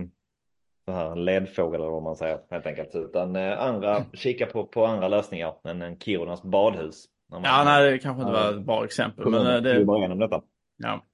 [0.85, 2.95] så här ledfågel eller vad man säger helt enkelt.
[2.95, 7.05] Utan andra, kika på, på andra lösningar än en Kirunas badhus.
[7.31, 9.29] Man, ja, nej, det kanske inte var ett bra exempel.
[9.29, 10.41] Men det, det bara igenom detta.
[10.77, 11.05] Ja.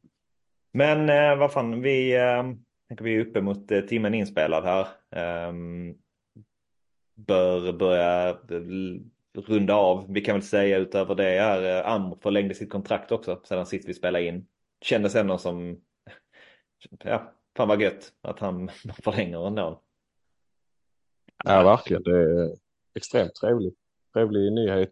[0.71, 2.43] Men eh, vad fan, vi, eh,
[3.01, 4.87] vi är uppe mot eh, timmen inspelad här.
[5.15, 5.53] Eh,
[7.15, 8.35] bör börja eh,
[9.47, 10.05] runda av.
[10.09, 13.89] Vi kan väl säga utöver det är eh, Amr förlängde sitt kontrakt också sedan sist
[13.89, 14.47] vi spelade in.
[14.81, 15.81] Kändes ändå som,
[17.03, 18.71] ja, fan vad gött att han
[19.03, 19.81] förlänger ändå.
[21.43, 22.03] Ja, verkligen.
[22.03, 22.55] Det är
[22.95, 23.77] extremt trevligt.
[24.13, 24.91] Trevlig nyhet.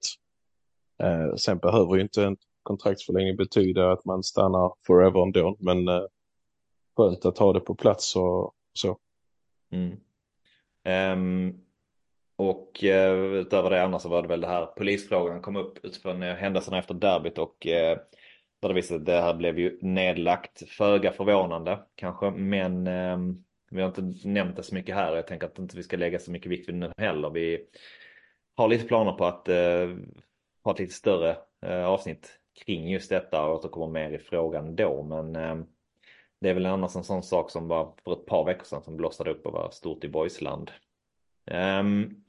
[1.03, 5.57] Eh, sen behöver ju inte en kontraktsförlängning betyder att man stannar forever ändå.
[5.59, 6.03] Men eh,
[6.97, 8.97] skönt att ha det på plats och så.
[9.71, 9.97] Mm.
[10.85, 11.59] Um,
[12.35, 16.21] och uh, utöver det andra så var det väl det här polisfrågan kom upp utifrån
[16.21, 17.97] händelserna efter derbyt och uh,
[18.63, 20.69] där det visade att det här blev ju nedlagt.
[20.69, 23.17] Föga förvånande kanske men eh,
[23.71, 25.97] vi har inte nämnt det så mycket här och jag tänker att inte vi ska
[25.97, 27.29] lägga så mycket vikt vid det nu heller.
[27.29, 27.65] Vi
[28.55, 29.89] har lite planer på att eh,
[30.63, 35.03] ha ett lite större eh, avsnitt kring just detta och återkommer mer i frågan då.
[35.03, 35.55] Men eh,
[36.41, 38.97] det är väl annars en sån sak som var för ett par veckor sedan som
[38.97, 40.71] blossade upp och var stort i boysland.
[41.51, 42.23] Um,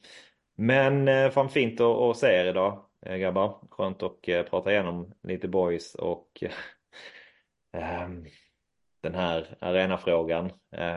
[0.57, 3.59] men eh, fan fint att, att se er idag grabbar.
[3.70, 6.42] Skönt att eh, prata igenom lite boys och
[7.72, 8.26] um,
[9.02, 10.50] den här arenafrågan.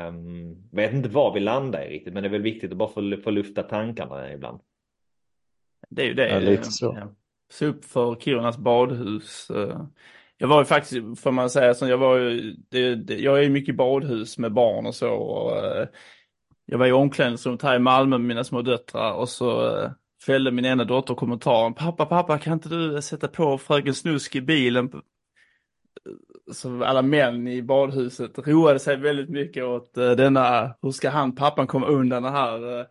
[0.08, 2.90] Um, vet inte var vi landar i riktigt men det är väl viktigt att bara
[2.90, 4.60] få, få lufta tankarna ibland.
[5.90, 6.30] Det är ju det.
[6.30, 7.16] Ja, lite så
[7.50, 9.50] se upp för Kirunas badhus.
[9.50, 9.82] Eh.
[10.38, 13.44] Jag var ju faktiskt, får man säga, så jag var ju, det, det, jag är
[13.44, 15.10] ju mycket i badhus med barn och så.
[15.10, 15.88] Och, eh,
[16.66, 19.92] jag var i omklädningsrummet här i Malmö med mina små döttrar och så eh,
[20.28, 21.74] fällde min ena dotter kommentaren.
[21.74, 24.92] Pappa, pappa, kan inte du sätta på Fröken Snusk i bilen?
[26.52, 31.36] Så alla män i badhuset roade sig väldigt mycket åt eh, denna, hur ska han,
[31.36, 32.86] pappan, komma undan det här eh,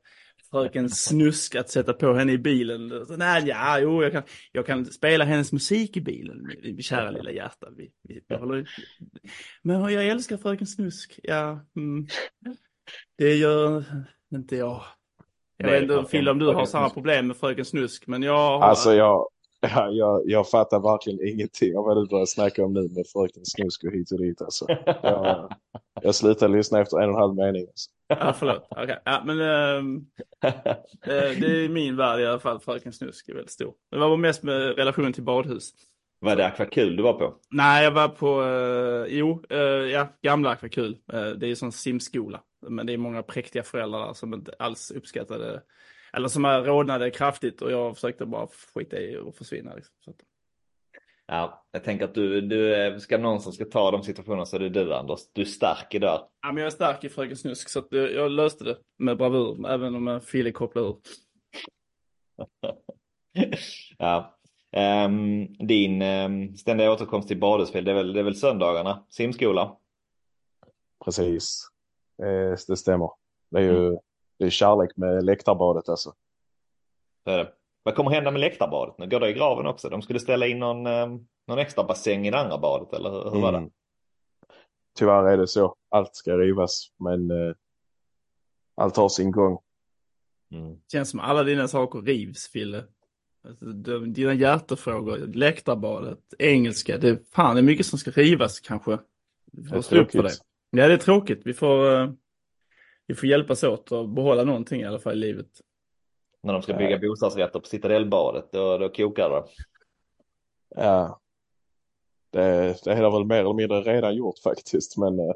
[0.50, 3.06] fröken Snusk att sätta på henne i bilen.
[3.06, 4.22] Så, nej, ja, jo, jag kan,
[4.52, 7.66] jag kan spela hennes musik i bilen, min kära lilla hjärta.
[7.76, 8.68] Vi, vi, vi håller...
[9.62, 11.66] Men jag älskar fröken Snusk, ja.
[11.76, 12.06] Mm.
[13.18, 13.84] Det gör
[14.34, 14.84] inte jag.
[15.56, 18.60] Jag vet inte, Phil, om du har samma problem med fröken Snusk, men jag har...
[18.60, 19.28] Alltså, jag,
[19.60, 23.44] Ja, jag, jag fattar verkligen ingenting av vad du börjar snacka om nu med fröken
[23.44, 24.42] Snusk och hit och dit.
[24.42, 24.66] Alltså.
[25.02, 25.52] Jag,
[26.02, 27.66] jag slutar lyssna efter en och en halv mening.
[27.66, 27.90] Alltså.
[28.08, 28.68] Ja, förlåt.
[28.70, 28.96] Okay.
[29.04, 30.00] Ja, men äh,
[31.38, 32.60] det är min värld i alla fall.
[32.60, 33.74] Fröken Snusk är väldigt stor.
[33.90, 35.70] Det var mest med relation till badhus.
[36.26, 37.34] Var det Akvakul du var på?
[37.50, 39.58] Nej, jag var på, uh, jo, uh,
[39.90, 40.98] ja, gamla Akvakul.
[41.14, 42.42] Uh, det är ju sån simskola.
[42.68, 45.62] Men det är många präktiga föräldrar där som inte alls uppskattade
[46.12, 49.74] eller som rodnade kraftigt och jag försökte bara skita i och försvinna.
[49.74, 49.94] Liksom.
[51.26, 54.60] Ja, jag tänker att du, du ska någon som ska ta de situationerna så är
[54.60, 55.20] det du Anders.
[55.32, 56.20] Du är stark i där.
[56.42, 59.16] Ja, men jag är stark i Fröken Snusk så att jag, jag löste det med
[59.16, 60.96] bravur, även om Fille kopplade ur.
[63.98, 64.35] ja.
[64.76, 69.04] Um, din um, ständiga återkomst till badespel, det är väl, det är väl söndagarna?
[69.08, 69.76] Simskola?
[71.04, 71.68] Precis.
[72.22, 73.10] Eh, det stämmer.
[73.50, 73.98] Det är ju mm.
[74.38, 76.12] det är kärlek med läktarbadet alltså.
[77.24, 77.52] Så är det.
[77.82, 79.06] Vad kommer hända med läktarbadet nu?
[79.06, 79.88] Går det i graven också?
[79.88, 83.30] De skulle ställa in någon, um, någon extra bassäng i det andra badet eller hur,
[83.30, 83.58] hur var det?
[83.58, 83.70] Mm.
[84.98, 85.76] Tyvärr är det så.
[85.88, 87.54] Allt ska rivas men uh,
[88.74, 89.58] allt har sin gång.
[90.52, 90.80] Mm.
[90.92, 92.84] Känns som alla dina saker rivs, Fille.
[93.46, 93.66] Alltså,
[93.98, 98.98] dina hjärtefrågor, läktarbadet, engelska, det, fan, det är mycket som ska rivas kanske.
[99.52, 100.32] Vi får stå upp för det.
[100.70, 101.42] Ja, det är tråkigt.
[101.44, 102.10] Vi får, uh,
[103.06, 105.46] vi får hjälpas åt att behålla någonting i alla fall i livet.
[106.42, 109.44] När de ska bygga bostadsrätter på Citadelbadet, då, då kokar det.
[110.68, 111.20] Ja.
[112.30, 115.20] Det, det har väl mer eller mindre redan gjort faktiskt, men...
[115.20, 115.32] Uh...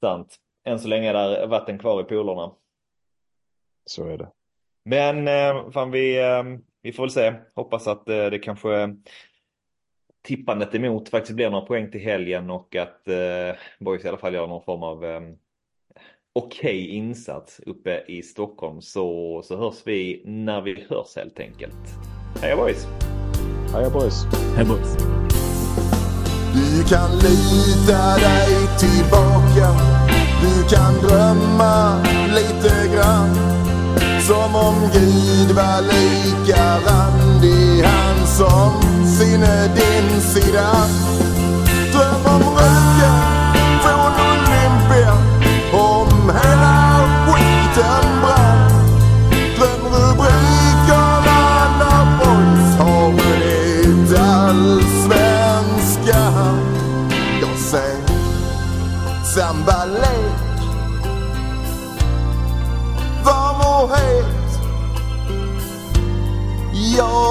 [0.00, 0.36] Sant.
[0.64, 2.52] Än så länge är det vatten kvar i polerna.
[3.84, 4.30] Så är det.
[4.88, 6.42] Men eh, fan, vi, eh,
[6.82, 7.34] vi får väl se.
[7.54, 8.94] Hoppas att eh, det kanske
[10.26, 14.34] tippandet emot faktiskt blir några poäng till helgen och att eh, Boys i alla fall
[14.34, 15.20] gör någon form av eh,
[16.32, 21.88] okej okay insats uppe i Stockholm så, så hörs vi när vi hörs helt enkelt.
[22.42, 22.86] Heja boys!
[23.74, 24.24] Heja boys!
[24.56, 24.96] Heja boys!
[26.54, 29.68] Du kan lita dig tillbaka
[30.42, 32.02] Du kan drömma
[32.34, 33.47] lite grann
[34.28, 40.70] som om Gud var lika randig han som sinne din sida.
[41.92, 45.14] Dröm om röken från Olympia,
[45.72, 48.07] om hela skiten